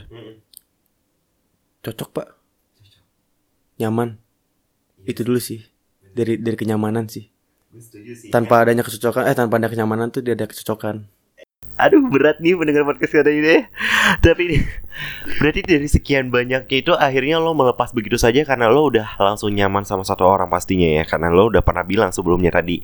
Cocok 1.82 2.10
pak 2.12 2.28
nyaman. 3.80 4.20
Itu 5.06 5.24
dulu 5.26 5.40
sih. 5.40 5.64
dari 6.16 6.40
dari 6.40 6.56
kenyamanan 6.56 7.12
sih. 7.12 7.28
Tanpa 8.32 8.64
adanya 8.64 8.88
kecocokan 8.88 9.28
eh 9.28 9.36
tanpa 9.36 9.60
ada 9.60 9.68
kenyamanan 9.68 10.08
tuh 10.16 10.24
dia 10.24 10.32
ada 10.32 10.48
kecocokan. 10.48 11.12
Aduh 11.76 12.08
berat 12.08 12.40
nih 12.40 12.56
mendengar 12.56 12.88
podcast 12.88 13.20
kata 13.20 13.36
ini. 13.36 13.68
Tapi 14.24 14.42
ini 14.48 14.58
berarti 15.44 15.60
dari 15.60 15.88
sekian 15.92 16.32
banyaknya 16.32 16.72
itu 16.72 16.96
akhirnya 16.96 17.36
lo 17.36 17.52
melepas 17.52 17.92
begitu 17.92 18.16
saja 18.16 18.48
karena 18.48 18.72
lo 18.72 18.88
udah 18.88 19.20
langsung 19.20 19.52
nyaman 19.52 19.84
sama 19.84 20.08
satu 20.08 20.24
orang 20.24 20.48
pastinya 20.48 20.88
ya. 20.88 21.04
Karena 21.04 21.28
lo 21.36 21.52
udah 21.52 21.60
pernah 21.60 21.84
bilang 21.84 22.16
sebelumnya 22.16 22.56
tadi 22.56 22.80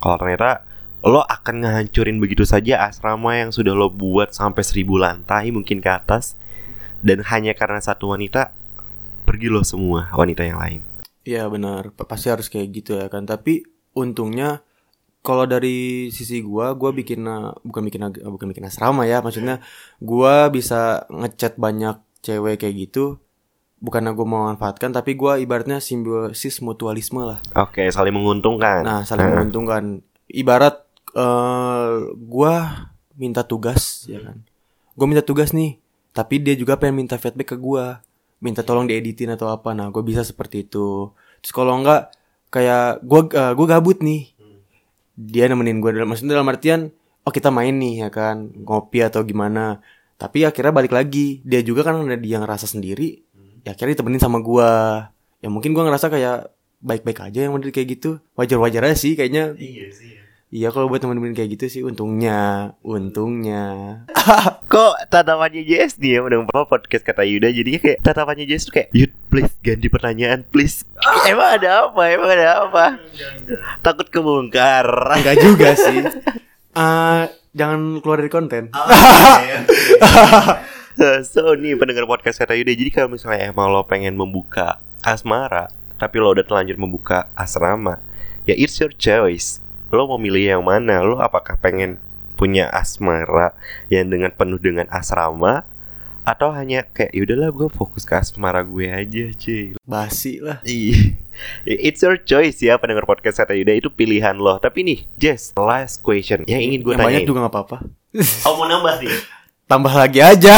kalau 0.00 0.16
ternyata 0.16 0.64
lo 1.04 1.20
akan 1.20 1.64
ngehancurin 1.64 2.16
begitu 2.16 2.48
saja 2.48 2.88
asrama 2.88 3.36
yang 3.36 3.52
sudah 3.52 3.76
lo 3.76 3.92
buat 3.92 4.32
sampai 4.32 4.64
seribu 4.64 4.96
lantai 4.96 5.52
mungkin 5.52 5.84
ke 5.84 5.88
atas 5.92 6.40
dan 7.04 7.24
hanya 7.28 7.52
karena 7.56 7.80
satu 7.80 8.12
wanita 8.12 8.52
pergi 9.40 9.48
lo 9.48 9.64
semua 9.64 10.12
wanita 10.12 10.44
yang 10.44 10.60
lain. 10.60 10.84
Iya 11.24 11.48
benar 11.48 11.96
pa- 11.96 12.04
pasti 12.04 12.28
harus 12.28 12.52
kayak 12.52 12.68
gitu 12.76 12.92
ya 13.00 13.08
kan 13.08 13.24
tapi 13.24 13.64
untungnya 13.96 14.60
kalau 15.24 15.48
dari 15.48 16.08
sisi 16.12 16.44
gua 16.44 16.76
gua 16.76 16.92
bikin 16.92 17.24
uh, 17.24 17.56
bukan 17.64 17.88
bikin 17.88 18.04
bukan 18.20 18.46
bikin 18.52 18.68
asrama 18.68 19.08
ya 19.08 19.24
maksudnya 19.24 19.64
gua 19.96 20.52
bisa 20.52 21.08
ngechat 21.08 21.56
banyak 21.56 21.96
cewek 22.20 22.60
kayak 22.60 22.84
gitu 22.84 23.16
bukan 23.80 24.12
gua 24.12 24.26
mau 24.28 24.42
manfaatkan 24.52 24.92
tapi 24.92 25.16
gua 25.16 25.40
ibaratnya 25.40 25.80
simbiosis 25.80 26.60
mutualisme 26.60 27.24
lah 27.24 27.40
Oke, 27.56 27.88
saling 27.88 28.12
menguntungkan. 28.12 28.84
Nah, 28.84 29.08
saling 29.08 29.24
Nah. 29.24 29.40
menguntungkan. 29.40 30.04
Ibarat 30.28 30.84
eh 31.16 31.92
gua 32.16 32.84
minta 33.16 33.40
tugas 33.40 34.04
ya 34.04 34.20
kan. 34.20 34.44
Gua 34.96 35.08
minta 35.08 35.24
tugas 35.24 35.56
nih, 35.56 35.80
tapi 36.12 36.44
dia 36.44 36.52
juga 36.52 36.76
pengen 36.76 37.04
minta 37.04 37.16
feedback 37.16 37.52
ke 37.52 37.56
gua. 37.56 38.04
Minta 38.40 38.64
tolong 38.64 38.88
dieditin 38.88 39.36
atau 39.36 39.52
apa. 39.52 39.76
Nah, 39.76 39.92
gue 39.92 40.00
bisa 40.00 40.24
seperti 40.24 40.64
itu. 40.64 41.12
Terus 41.40 41.52
kalau 41.56 41.76
enggak 41.80 42.12
kayak 42.52 43.00
gua 43.06 43.20
eh, 43.30 43.52
gua 43.56 43.66
gabut 43.78 43.98
nih. 44.04 44.36
Dia 45.16 45.48
nemenin 45.48 45.80
gua 45.80 45.92
dalam 45.92 46.08
maksudnya 46.12 46.36
dalam 46.40 46.48
artian 46.48 46.90
oh 47.20 47.32
kita 47.32 47.52
main 47.52 47.76
nih 47.76 48.06
ya 48.06 48.08
kan, 48.12 48.50
ngopi 48.52 49.04
atau 49.04 49.24
gimana. 49.24 49.80
Tapi 50.20 50.44
akhirnya 50.44 50.72
balik 50.74 50.92
lagi. 50.92 51.40
Dia 51.46 51.64
juga 51.64 51.86
kan 51.86 52.04
ada 52.04 52.20
dia 52.20 52.36
ngerasa 52.42 52.68
sendiri. 52.68 53.24
Ya 53.64 53.72
akhirnya 53.72 53.96
ditemenin 53.96 54.20
sama 54.20 54.44
gua. 54.44 55.08
Ya 55.40 55.48
mungkin 55.48 55.72
gua 55.72 55.88
ngerasa 55.88 56.12
kayak 56.12 56.52
baik-baik 56.80 57.20
aja 57.20 57.44
yang 57.44 57.52
model 57.52 57.68
kayak 57.76 58.00
gitu 58.00 58.24
wajar-wajar 58.32 58.88
aja 58.88 58.96
sih 58.96 59.12
kayaknya 59.12 59.52
Iya 59.60 59.92
sih. 59.92 60.16
Iya 60.50 60.74
kalau 60.74 60.90
buat 60.90 60.98
temen-temen 60.98 61.30
kayak 61.30 61.54
gitu 61.54 61.66
sih 61.70 61.82
untungnya 61.86 62.74
untungnya. 62.82 64.02
Kok 64.72 65.06
tatapannya 65.06 65.62
Jess 65.62 65.94
nih 66.02 66.18
ya 66.18 66.26
mendengar 66.26 66.66
podcast 66.66 67.06
kata 67.06 67.22
Yuda. 67.22 67.54
Jadi 67.54 67.78
kayak 67.78 67.98
tatapannya 68.02 68.50
Jess 68.50 68.66
tuh 68.66 68.74
kayak 68.74 68.90
Yud 68.90 69.14
please 69.30 69.54
ganti 69.62 69.86
pertanyaan 69.86 70.42
please. 70.42 70.82
Emang 71.30 71.54
ada 71.54 71.86
apa? 71.86 72.02
Emang 72.10 72.30
ada 72.34 72.48
apa? 72.66 72.84
Takut 73.80 74.10
kebongkar. 74.10 74.86
Enggak 75.22 75.38
juga 75.38 75.78
sih. 75.78 76.02
Ah, 76.74 77.30
jangan 77.54 78.02
keluar 78.02 78.18
dari 78.18 78.30
konten. 78.30 78.64
So 81.24 81.56
nih 81.56 81.80
pendengar 81.80 82.04
podcast 82.04 82.42
kata 82.42 82.58
Yuda. 82.58 82.76
Jadi 82.76 82.90
kalau 82.92 83.08
misalnya 83.14 83.48
emang 83.54 83.72
lo 83.72 83.88
pengen 83.88 84.20
membuka 84.20 84.84
asmara 85.00 85.72
Tapi 85.96 86.20
lo 86.20 86.36
udah 86.36 86.44
terlanjur 86.44 86.76
membuka 86.76 87.32
asrama 87.32 88.04
Ya 88.44 88.52
it's 88.52 88.76
your 88.76 88.92
choice 88.92 89.64
Lo 89.90 90.06
mau 90.06 90.18
milih 90.18 90.56
yang 90.56 90.62
mana? 90.62 91.02
Lo 91.02 91.18
apakah 91.18 91.58
pengen 91.58 91.98
punya 92.38 92.70
asmara 92.70 93.52
yang 93.92 94.06
dengan 94.08 94.30
penuh 94.30 94.56
dengan 94.56 94.86
asrama? 94.88 95.66
Atau 96.22 96.54
hanya 96.54 96.86
kayak 96.86 97.10
yaudahlah 97.10 97.50
gue 97.50 97.68
fokus 97.72 98.06
ke 98.06 98.14
asmara 98.14 98.62
gue 98.62 98.86
aja 98.86 99.24
cuy. 99.34 99.74
Basi 99.82 100.38
lah. 100.38 100.62
It's 101.66 102.00
your 102.04 102.20
choice 102.22 102.60
ya 102.62 102.78
pendengar 102.78 103.08
podcast 103.08 103.42
kata 103.42 103.56
Yuda. 103.58 103.74
Itu 103.74 103.90
pilihan 103.90 104.38
lo. 104.38 104.60
Tapi 104.62 104.86
nih 104.86 104.98
Jess 105.18 105.50
last 105.58 106.04
question. 106.06 106.46
Yang 106.46 106.62
ingin 106.70 106.80
gue 106.86 106.94
tanyain. 106.94 107.06
banyak 107.08 107.22
juga 107.26 107.38
nggak 107.48 107.54
apa-apa. 107.56 107.76
Oh 108.46 108.54
mau 108.58 108.66
nambah 108.66 108.94
nih 109.02 109.14
tambah 109.70 109.94
lagi 109.94 110.18
aja 110.18 110.56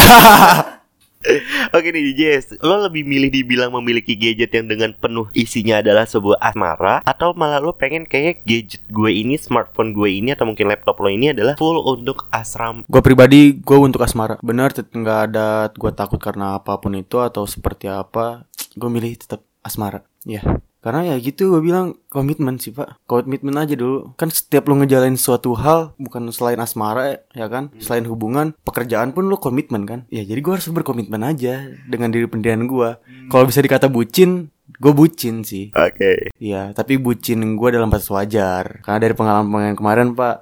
Oke 1.77 1.89
nih 1.95 2.15
Jess. 2.15 2.59
Lo 2.61 2.83
lebih 2.83 3.07
milih 3.07 3.31
dibilang 3.31 3.71
memiliki 3.73 4.19
gadget 4.19 4.53
yang 4.55 4.67
dengan 4.67 4.91
penuh 4.97 5.31
isinya 5.33 5.79
adalah 5.79 6.05
sebuah 6.07 6.39
asmara 6.43 7.01
Atau 7.07 7.33
malah 7.39 7.63
lo 7.63 7.75
pengen 7.75 8.05
kayak 8.05 8.43
gadget 8.43 8.83
gue 8.91 9.11
ini 9.11 9.39
Smartphone 9.39 9.95
gue 9.95 10.09
ini 10.11 10.35
atau 10.35 10.45
mungkin 10.49 10.69
laptop 10.69 10.99
lo 10.99 11.09
ini 11.09 11.31
adalah 11.31 11.55
full 11.57 11.79
untuk 11.83 12.27
asram? 12.35 12.83
Gue 12.87 13.03
pribadi 13.05 13.57
gue 13.57 13.79
untuk 13.79 14.03
asmara. 14.03 14.39
Benar 14.43 14.75
tet- 14.75 14.91
nggak 14.93 15.21
ada 15.33 15.71
gue 15.73 15.93
takut 15.95 16.19
karena 16.19 16.59
apa 16.59 16.79
pun 16.79 16.95
itu 16.99 17.19
atau 17.23 17.47
seperti 17.47 17.87
apa 17.87 18.47
gue 18.75 18.89
milih 18.91 19.15
tetap 19.19 19.45
asmara. 19.63 20.03
Ya 20.27 20.43
karena 20.83 21.15
ya 21.15 21.17
gitu 21.23 21.55
gue 21.55 21.63
bilang 21.63 21.95
komitmen 22.11 22.59
sih 22.59 22.75
pak. 22.75 22.99
Komitmen 23.07 23.55
aja 23.55 23.79
dulu. 23.79 24.19
Kan 24.19 24.35
setiap 24.35 24.67
lo 24.67 24.83
ngejalanin 24.83 25.15
suatu 25.15 25.55
hal 25.55 25.95
bukan 25.97 26.29
selain 26.35 26.59
asmara 26.59 27.23
ya 27.33 27.47
kan? 27.47 27.71
Selain 27.79 28.03
hubungan 28.11 28.59
pekerjaan 28.67 29.15
pun 29.15 29.31
lo 29.31 29.39
komitmen 29.39 29.87
kan? 29.87 30.11
Ya 30.11 30.27
jadi 30.27 30.43
gue 30.43 30.53
harus 30.59 30.67
berkomitmen 30.67 31.23
aja 31.23 31.71
dengan 31.87 32.11
diri 32.11 32.27
pendirian 32.27 32.67
gue 32.67 32.99
kalau 33.31 33.47
bisa 33.47 33.63
dikata 33.63 33.87
bucin 33.87 34.51
gue 34.83 34.93
bucin 34.95 35.47
sih. 35.47 35.71
Oke. 35.75 36.35
Iya, 36.39 36.75
tapi 36.75 36.99
bucin 36.99 37.43
gue 37.55 37.69
dalam 37.71 37.87
batas 37.87 38.11
wajar. 38.11 38.83
Karena 38.83 38.99
dari 38.99 39.15
pengalaman 39.15 39.79
kemarin, 39.79 40.17
Pak, 40.17 40.37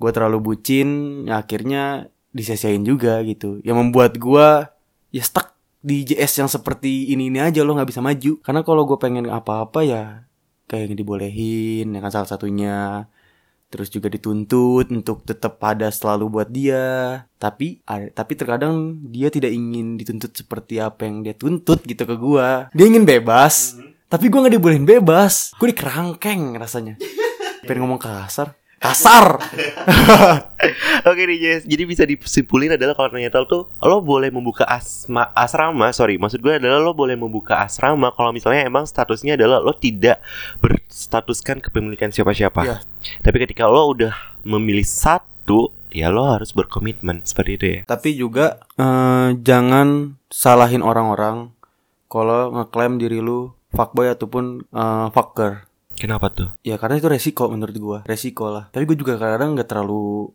gue 0.00 0.10
terlalu 0.10 0.38
bucin, 0.42 0.88
ya 1.28 1.42
akhirnya 1.42 2.10
disia-siain 2.34 2.84
juga 2.84 3.20
gitu. 3.22 3.60
Yang 3.62 3.76
membuat 3.80 4.12
gue 4.18 4.48
ya 5.14 5.22
stuck 5.24 5.55
di 5.86 6.02
JS 6.02 6.42
yang 6.42 6.50
seperti 6.50 7.14
ini 7.14 7.30
ini 7.30 7.38
aja 7.38 7.62
lo 7.62 7.78
nggak 7.78 7.86
bisa 7.94 8.02
maju. 8.02 8.42
Karena 8.42 8.66
kalau 8.66 8.82
gue 8.82 8.98
pengen 8.98 9.30
apa-apa 9.30 9.86
ya 9.86 10.04
kayak 10.66 10.90
yang 10.90 10.98
dibolehin, 10.98 11.94
ya 11.94 12.00
kan 12.02 12.10
salah 12.10 12.26
satunya. 12.26 13.06
Terus 13.66 13.90
juga 13.90 14.06
dituntut 14.10 14.90
untuk 14.90 15.22
tetap 15.22 15.62
ada 15.62 15.86
selalu 15.90 16.26
buat 16.26 16.50
dia. 16.50 17.26
Tapi 17.38 17.86
tapi 17.86 18.32
terkadang 18.34 18.98
dia 19.14 19.30
tidak 19.30 19.54
ingin 19.54 19.94
dituntut 19.94 20.34
seperti 20.34 20.82
apa 20.82 21.06
yang 21.06 21.22
dia 21.22 21.38
tuntut 21.38 21.86
gitu 21.86 22.02
ke 22.02 22.18
gua. 22.18 22.66
Dia 22.74 22.86
ingin 22.90 23.06
bebas, 23.06 23.78
tapi 24.10 24.26
gua 24.26 24.46
nggak 24.46 24.58
dibolehin 24.58 24.86
bebas. 24.86 25.54
Gue 25.54 25.70
dikerangkeng 25.70 26.58
rasanya. 26.58 26.98
Pengen 27.66 27.86
ngomong 27.86 28.02
kasar. 28.02 28.58
Kasar. 28.76 29.40
Oke 31.08 31.22
nih 31.24 31.38
Jess, 31.40 31.62
jadi 31.64 31.82
bisa 31.88 32.04
disimpulin 32.04 32.76
adalah 32.76 32.92
kalau 32.92 33.08
ternyata 33.08 33.40
tuh 33.48 33.72
lo 33.80 34.04
boleh 34.04 34.28
membuka 34.28 34.68
asma 34.68 35.32
asrama, 35.32 35.88
sorry, 35.96 36.20
maksud 36.20 36.44
gue 36.44 36.60
adalah 36.60 36.84
lo 36.84 36.92
boleh 36.92 37.16
membuka 37.16 37.56
asrama 37.64 38.12
kalau 38.12 38.36
misalnya 38.36 38.68
emang 38.68 38.84
statusnya 38.84 39.40
adalah 39.40 39.64
lo 39.64 39.72
tidak 39.72 40.20
berstatuskan 40.60 41.64
kepemilikan 41.64 42.12
siapa-siapa. 42.12 42.60
Iya. 42.68 42.76
Tapi 43.24 43.36
ketika 43.48 43.64
lo 43.64 43.96
udah 43.96 44.12
memilih 44.44 44.84
satu, 44.84 45.72
ya 45.88 46.12
lo 46.12 46.28
harus 46.28 46.52
berkomitmen 46.52 47.24
seperti 47.24 47.50
itu 47.56 47.66
ya. 47.66 47.80
tapi 47.88 48.12
juga 48.12 48.60
eh, 48.76 49.32
jangan 49.40 50.20
salahin 50.28 50.84
orang-orang 50.84 51.56
kalau 52.12 52.52
ngeklaim 52.52 53.00
diri 53.00 53.24
lu 53.24 53.56
fuckboy 53.72 54.12
ataupun 54.12 54.68
eh, 54.68 55.06
fucker. 55.12 55.65
Kenapa 55.96 56.28
tuh? 56.30 56.52
Ya 56.62 56.76
karena 56.76 57.00
itu 57.00 57.08
resiko 57.08 57.48
menurut 57.48 57.76
gua, 57.80 57.98
resiko 58.04 58.52
lah. 58.52 58.68
Tapi 58.70 58.84
gue 58.84 58.96
juga 59.00 59.16
kadang 59.16 59.56
nggak 59.56 59.68
terlalu 59.68 60.30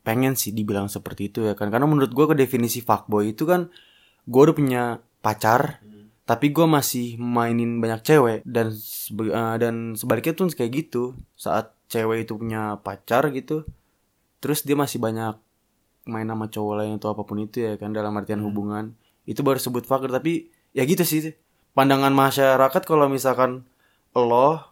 pengen 0.00 0.36
sih 0.36 0.52
dibilang 0.52 0.88
seperti 0.92 1.32
itu 1.32 1.44
ya 1.44 1.56
kan. 1.56 1.72
Karena 1.72 1.88
menurut 1.88 2.12
gua 2.12 2.28
ke 2.30 2.36
definisi 2.36 2.84
fuckboy 2.84 3.32
itu 3.32 3.48
kan 3.48 3.72
gua 4.28 4.52
udah 4.52 4.56
punya 4.56 4.82
pacar, 5.20 5.80
tapi 6.30 6.54
gue 6.54 6.62
masih 6.62 7.18
mainin 7.18 7.82
banyak 7.82 8.06
cewek 8.06 8.38
dan 8.46 8.70
eh, 8.70 9.56
dan 9.58 9.98
sebaliknya 9.98 10.38
tuh 10.38 10.46
kayak 10.54 10.70
gitu 10.78 11.18
saat 11.34 11.74
cewek 11.90 12.22
itu 12.22 12.38
punya 12.38 12.78
pacar 12.78 13.34
gitu 13.34 13.66
terus 14.38 14.62
dia 14.62 14.78
masih 14.78 15.02
banyak 15.02 15.34
main 16.06 16.30
sama 16.30 16.46
cowok 16.46 16.74
lain 16.78 17.02
atau 17.02 17.18
apa 17.18 17.26
pun 17.26 17.42
itu 17.42 17.66
ya 17.66 17.74
kan 17.74 17.90
dalam 17.90 18.14
artian 18.14 18.46
hubungan 18.46 18.94
itu 19.26 19.42
baru 19.42 19.58
sebut 19.58 19.82
fucker 19.82 20.06
tapi 20.06 20.54
ya 20.70 20.86
gitu 20.86 21.02
sih 21.02 21.34
pandangan 21.74 22.14
masyarakat 22.14 22.82
kalau 22.86 23.10
misalkan 23.10 23.66
lo 24.14 24.69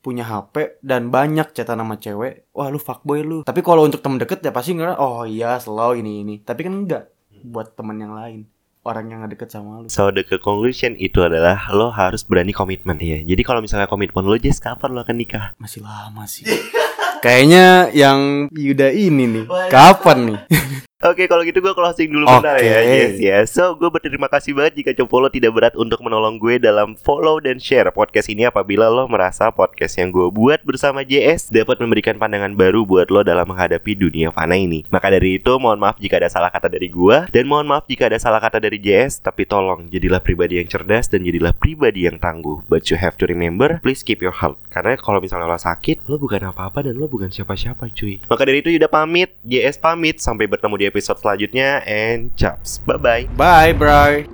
punya 0.00 0.24
HP 0.24 0.80
dan 0.80 1.12
banyak 1.12 1.52
chatan 1.52 1.80
sama 1.80 2.00
cewek, 2.00 2.48
wah 2.56 2.72
lu 2.72 2.80
fuckboy 2.80 3.20
lu. 3.20 3.38
Tapi 3.44 3.60
kalau 3.60 3.84
untuk 3.84 4.00
temen 4.00 4.16
deket 4.16 4.40
ya 4.40 4.52
pasti 4.52 4.72
ngira, 4.72 4.96
oh 4.96 5.28
iya 5.28 5.60
slow 5.60 5.92
ini 5.92 6.24
ini. 6.24 6.34
Tapi 6.40 6.60
kan 6.64 6.72
enggak 6.72 7.04
buat 7.44 7.76
temen 7.76 7.96
yang 8.00 8.16
lain, 8.16 8.48
orang 8.84 9.04
yang 9.12 9.18
gak 9.24 9.32
deket 9.36 9.48
sama 9.52 9.84
lu. 9.84 9.88
So 9.92 10.08
the 10.08 10.24
conclusion 10.24 10.96
itu 10.96 11.20
adalah 11.20 11.68
lo 11.72 11.92
harus 11.92 12.24
berani 12.24 12.56
komitmen 12.56 12.96
ya. 13.00 13.20
Jadi 13.20 13.42
kalau 13.44 13.60
misalnya 13.60 13.86
komitmen 13.88 14.24
lo 14.24 14.36
Jess 14.40 14.60
kapan 14.60 14.96
lo 14.96 15.04
akan 15.04 15.16
nikah? 15.16 15.52
Masih 15.60 15.84
lama 15.84 16.24
sih. 16.24 16.48
Kayaknya 17.24 17.92
yang 17.92 18.48
Yuda 18.48 18.96
ini 18.96 19.28
nih, 19.28 19.44
kapan 19.68 20.18
nih? 20.32 20.38
Oke 21.00 21.24
kalau 21.32 21.40
gitu 21.48 21.64
gue 21.64 21.72
closing 21.72 22.12
dulu 22.12 22.28
Oke. 22.28 22.44
bentar 22.44 22.60
ya. 22.60 22.84
Yes 22.84 23.16
ya 23.16 23.40
So 23.48 23.72
gue 23.72 23.88
berterima 23.88 24.28
kasih 24.28 24.52
banget 24.52 24.84
jika 24.84 24.92
Copolo 25.00 25.32
tidak 25.32 25.56
berat 25.56 25.72
untuk 25.72 26.04
menolong 26.04 26.36
gue 26.36 26.60
dalam 26.60 26.92
follow 26.92 27.40
dan 27.40 27.56
share 27.56 27.88
podcast 27.88 28.28
ini 28.28 28.44
Apabila 28.44 28.92
lo 28.92 29.08
merasa 29.08 29.48
podcast 29.48 29.96
yang 29.96 30.12
gue 30.12 30.28
buat 30.28 30.60
bersama 30.60 31.00
JS 31.00 31.48
dapat 31.48 31.80
memberikan 31.80 32.20
pandangan 32.20 32.52
baru 32.52 32.84
buat 32.84 33.08
lo 33.08 33.24
dalam 33.24 33.48
menghadapi 33.48 33.96
dunia 33.96 34.28
fana 34.28 34.60
ini. 34.60 34.84
Maka 34.92 35.08
dari 35.08 35.40
itu 35.40 35.56
mohon 35.56 35.80
maaf 35.80 35.96
jika 35.96 36.20
ada 36.20 36.28
salah 36.28 36.52
kata 36.52 36.68
dari 36.68 36.92
gue 36.92 37.32
Dan 37.32 37.48
mohon 37.48 37.64
maaf 37.64 37.88
jika 37.88 38.12
ada 38.12 38.20
salah 38.20 38.36
kata 38.36 38.60
dari 38.60 38.76
JS 38.76 39.24
Tapi 39.24 39.48
tolong 39.48 39.88
jadilah 39.88 40.20
pribadi 40.20 40.60
yang 40.60 40.68
cerdas 40.68 41.08
dan 41.08 41.24
jadilah 41.24 41.56
pribadi 41.56 42.12
yang 42.12 42.20
tangguh. 42.20 42.60
But 42.68 42.92
you 42.92 43.00
have 43.00 43.16
to 43.16 43.24
remember 43.24 43.80
please 43.80 44.04
keep 44.04 44.20
your 44.20 44.36
health 44.36 44.60
Karena 44.68 45.00
kalau 45.00 45.24
misalnya 45.24 45.48
lo 45.48 45.56
sakit 45.56 46.04
lo 46.04 46.20
bukan 46.20 46.44
apa-apa 46.52 46.84
dan 46.84 47.00
lo 47.00 47.08
bukan 47.08 47.32
siapa-siapa 47.32 47.88
cuy. 47.88 48.20
Maka 48.28 48.42
dari 48.44 48.60
itu 48.60 48.68
Yuda 48.68 48.92
pamit, 48.92 49.32
JS 49.48 49.80
pamit. 49.80 50.20
Sampai 50.20 50.44
bertemu 50.44 50.76
di 50.76 50.89
episode 50.90 51.22
selanjutnya 51.22 51.86
And 51.86 52.34
chaps, 52.34 52.82
bye-bye 52.82 53.30
Bye, 53.38 53.72
bro. 53.72 54.26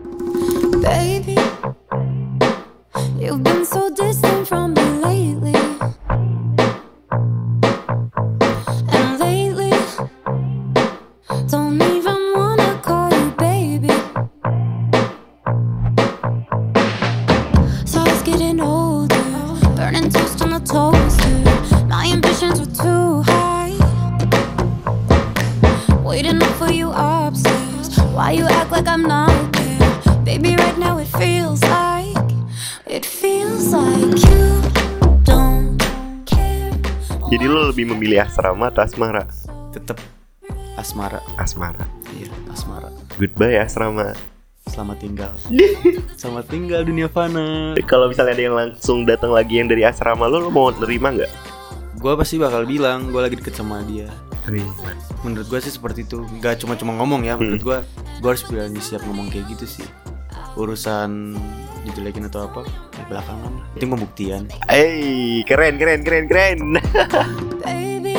Baby, 0.81 1.37
you've 3.19 3.43
been 3.43 3.65
so 3.65 3.91
distant 3.91 4.47
from 4.47 4.75
me 4.75 4.83
lately. 5.03 5.57
And 8.93 9.19
lately, 9.19 9.73
don't 11.49 11.81
even 11.83 12.21
wanna 12.37 12.79
call 12.85 13.11
you 13.11 13.31
baby. 13.35 13.91
So 17.85 18.01
I 18.01 18.07
was 18.07 18.23
getting 18.23 18.61
older, 18.61 19.25
burning 19.75 20.11
toast 20.11 20.43
on 20.43 20.51
the 20.51 20.61
toaster. 20.63 21.35
My 21.89 22.07
ambitions 22.13 22.61
were 22.61 22.75
too 22.75 23.23
high. 23.27 23.75
Waiting 26.05 26.39
Why 28.17 28.33
you 28.33 28.49
act 28.49 28.73
like 28.73 28.89
I'm 28.89 29.05
not 29.05 29.29
there? 29.53 29.93
Baby, 30.25 30.57
right 30.57 30.81
now 30.81 30.97
it 30.97 31.05
feels 31.21 31.61
like 31.69 32.17
it 32.89 33.05
feels 33.05 33.77
like 33.77 34.09
you 34.25 34.57
don't 35.21 35.77
care. 36.25 36.73
Jadi 37.29 37.45
lo 37.45 37.69
lebih 37.69 37.93
memilih 37.93 38.25
asrama 38.25 38.73
atau 38.73 38.89
asmara? 38.89 39.29
Tetep 39.69 40.01
asmara. 40.81 41.21
Asmara 41.37 41.85
Iya, 42.17 42.33
asmara. 42.49 42.89
Goodbye 43.21 43.61
asrama 43.61 44.17
Selamat 44.65 44.97
tinggal. 44.97 45.37
Selamat 46.17 46.49
tinggal 46.49 46.89
dunia 46.89 47.13
fana. 47.13 47.77
Kalau 47.85 48.09
misalnya 48.09 48.33
ada 48.33 48.45
yang 48.49 48.57
langsung 48.57 49.05
datang 49.05 49.37
lagi 49.37 49.61
yang 49.61 49.69
dari 49.69 49.85
asrama 49.85 50.25
lo, 50.25 50.41
lo 50.41 50.49
mau 50.49 50.73
nerima 50.73 51.13
nggak? 51.13 51.33
Gue 52.01 52.17
pasti 52.17 52.41
bakal 52.41 52.65
bilang 52.65 53.13
gue 53.13 53.21
lagi 53.21 53.37
deket 53.37 53.61
sama 53.61 53.85
dia. 53.85 54.09
Riman. 54.47 54.97
menurut 55.27 55.47
gue 55.51 55.61
sih 55.63 55.75
seperti 55.75 56.07
itu. 56.07 56.23
Gak 56.39 56.63
cuma 56.63 56.79
cuma 56.79 56.95
ngomong 56.97 57.27
ya 57.27 57.35
menurut 57.35 57.61
hmm. 57.61 57.69
gue 57.69 57.79
gue 58.23 58.31
harus 58.31 58.45
berani 58.47 58.81
siap 58.81 59.03
ngomong 59.05 59.29
kayak 59.29 59.51
gitu 59.53 59.67
sih. 59.67 59.87
Urusan 60.57 61.37
dijelekin 61.85 62.27
atau 62.31 62.49
apa 62.49 62.63
di 62.95 63.03
belakangan. 63.11 63.53
Itu 63.77 63.85
pembuktian. 63.91 64.43
Hey 64.71 65.43
keren 65.45 65.77
keren 65.77 66.01
keren 66.07 66.25
keren. 66.31 66.59
Baby, 67.67 68.17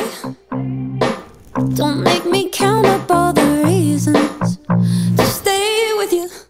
Don't 1.74 2.04
make 2.04 2.28
me 2.28 2.48
count 2.52 2.86
up 2.86 3.34
the 3.34 3.64
reasons. 3.66 4.58